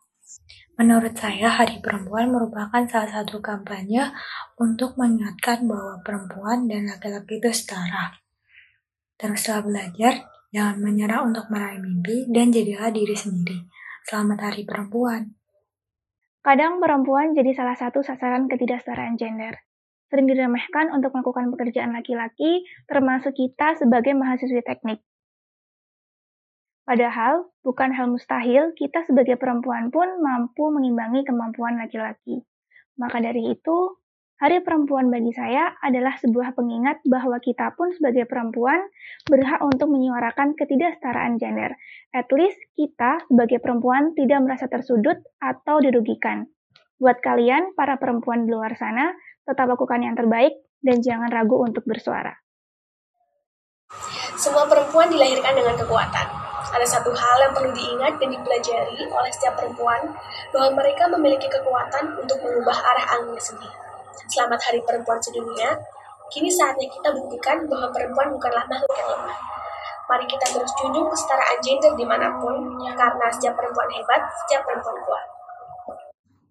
Menurut 0.80 1.12
saya, 1.12 1.52
Hari 1.52 1.84
Perempuan 1.84 2.32
merupakan 2.32 2.80
salah 2.88 3.20
satu 3.20 3.44
kampanye 3.44 4.08
untuk 4.56 4.96
mengingatkan 4.96 5.68
bahwa 5.68 6.00
perempuan 6.00 6.64
dan 6.64 6.88
laki-laki 6.88 7.36
itu 7.36 7.52
setara. 7.52 8.16
Teruslah 9.20 9.60
belajar, 9.60 10.32
jangan 10.48 10.80
menyerah 10.80 11.20
untuk 11.28 11.44
meraih 11.52 11.76
mimpi, 11.76 12.24
dan 12.32 12.48
jadilah 12.48 12.88
diri 12.88 13.12
sendiri. 13.12 13.68
Selamat 14.08 14.48
Hari 14.48 14.64
Perempuan. 14.64 15.41
Kadang 16.42 16.82
perempuan 16.82 17.38
jadi 17.38 17.54
salah 17.54 17.78
satu 17.78 18.02
sasaran 18.02 18.50
ketidaksetaraan 18.50 19.14
gender. 19.14 19.62
Sering 20.10 20.26
diremehkan 20.26 20.90
untuk 20.90 21.14
melakukan 21.14 21.54
pekerjaan 21.54 21.94
laki-laki, 21.94 22.66
termasuk 22.90 23.32
kita 23.38 23.78
sebagai 23.78 24.12
mahasiswi 24.18 24.58
teknik. 24.66 24.98
Padahal, 26.82 27.46
bukan 27.62 27.94
hal 27.94 28.10
mustahil 28.10 28.74
kita 28.74 29.06
sebagai 29.06 29.38
perempuan 29.38 29.94
pun 29.94 30.18
mampu 30.18 30.66
mengimbangi 30.74 31.22
kemampuan 31.22 31.78
laki-laki. 31.78 32.42
Maka 32.98 33.22
dari 33.22 33.54
itu, 33.54 34.01
Hari 34.42 34.58
Perempuan 34.66 35.06
bagi 35.06 35.30
saya 35.30 35.70
adalah 35.78 36.18
sebuah 36.18 36.58
pengingat 36.58 36.98
bahwa 37.06 37.38
kita 37.38 37.78
pun 37.78 37.94
sebagai 37.94 38.26
perempuan 38.26 38.90
berhak 39.30 39.62
untuk 39.62 39.86
menyuarakan 39.86 40.58
ketidaksetaraan 40.58 41.38
gender. 41.38 41.78
At 42.10 42.26
least 42.34 42.58
kita 42.74 43.22
sebagai 43.30 43.62
perempuan 43.62 44.18
tidak 44.18 44.42
merasa 44.42 44.66
tersudut 44.66 45.14
atau 45.38 45.78
dirugikan. 45.78 46.50
Buat 46.98 47.22
kalian, 47.22 47.78
para 47.78 48.02
perempuan 48.02 48.42
di 48.42 48.50
luar 48.50 48.74
sana, 48.74 49.14
tetap 49.46 49.70
lakukan 49.70 50.02
yang 50.02 50.18
terbaik 50.18 50.58
dan 50.82 50.98
jangan 50.98 51.30
ragu 51.30 51.62
untuk 51.62 51.86
bersuara. 51.86 52.34
Semua 54.34 54.66
perempuan 54.66 55.06
dilahirkan 55.06 55.54
dengan 55.54 55.78
kekuatan. 55.78 56.26
Ada 56.74 56.98
satu 56.98 57.14
hal 57.14 57.46
yang 57.46 57.54
perlu 57.54 57.70
diingat 57.78 58.18
dan 58.18 58.34
dipelajari 58.34 59.06
oleh 59.06 59.30
setiap 59.30 59.54
perempuan, 59.54 60.02
bahwa 60.50 60.82
mereka 60.82 61.06
memiliki 61.14 61.46
kekuatan 61.46 62.18
untuk 62.18 62.42
mengubah 62.42 62.74
arah 62.90 63.06
anginnya 63.22 63.38
sendiri. 63.38 63.91
Selamat 64.12 64.60
Hari 64.68 64.84
Perempuan 64.84 65.16
Sedunia. 65.24 65.72
Kini 66.28 66.52
saatnya 66.52 66.84
kita 66.84 67.16
buktikan 67.16 67.64
bahwa 67.64 67.88
perempuan 67.88 68.28
bukanlah 68.36 68.64
makhluk 68.68 68.92
yang 68.92 69.08
lemah. 69.08 69.38
Mari 70.04 70.28
kita 70.28 70.46
terus 70.52 70.72
junjung 70.76 71.08
kesetaraan 71.08 71.58
gender 71.64 71.92
di 71.96 72.04
mana 72.04 72.36
pun, 72.36 72.76
karena 72.92 73.26
setiap 73.32 73.56
perempuan 73.56 73.88
hebat, 73.88 74.20
setiap 74.44 74.68
perempuan 74.68 74.96
kuat. 75.08 75.24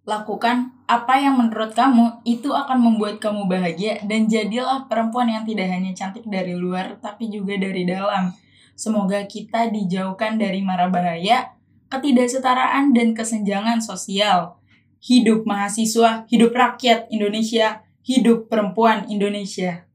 Lakukan 0.09 0.57
apa 0.89 1.13
yang 1.21 1.37
menurut 1.37 1.77
kamu 1.77 2.25
itu 2.25 2.49
akan 2.49 2.81
membuat 2.81 3.21
kamu 3.21 3.45
bahagia 3.45 4.01
dan 4.09 4.25
jadilah 4.25 4.89
perempuan 4.89 5.29
yang 5.29 5.45
tidak 5.45 5.69
hanya 5.69 5.93
cantik 5.93 6.25
dari 6.25 6.57
luar 6.57 6.97
tapi 6.97 7.29
juga 7.29 7.53
dari 7.61 7.85
dalam. 7.85 8.33
Semoga 8.73 9.21
kita 9.29 9.69
dijauhkan 9.69 10.41
dari 10.41 10.65
mara 10.65 10.89
bahaya, 10.89 11.53
ketidaksetaraan 11.93 12.97
dan 12.97 13.13
kesenjangan 13.13 13.77
sosial. 13.77 14.60
Hidup 15.01 15.49
mahasiswa, 15.49 16.29
hidup 16.29 16.53
rakyat 16.53 17.09
Indonesia, 17.09 17.81
hidup 18.05 18.47
perempuan 18.47 19.09
Indonesia. 19.09 19.89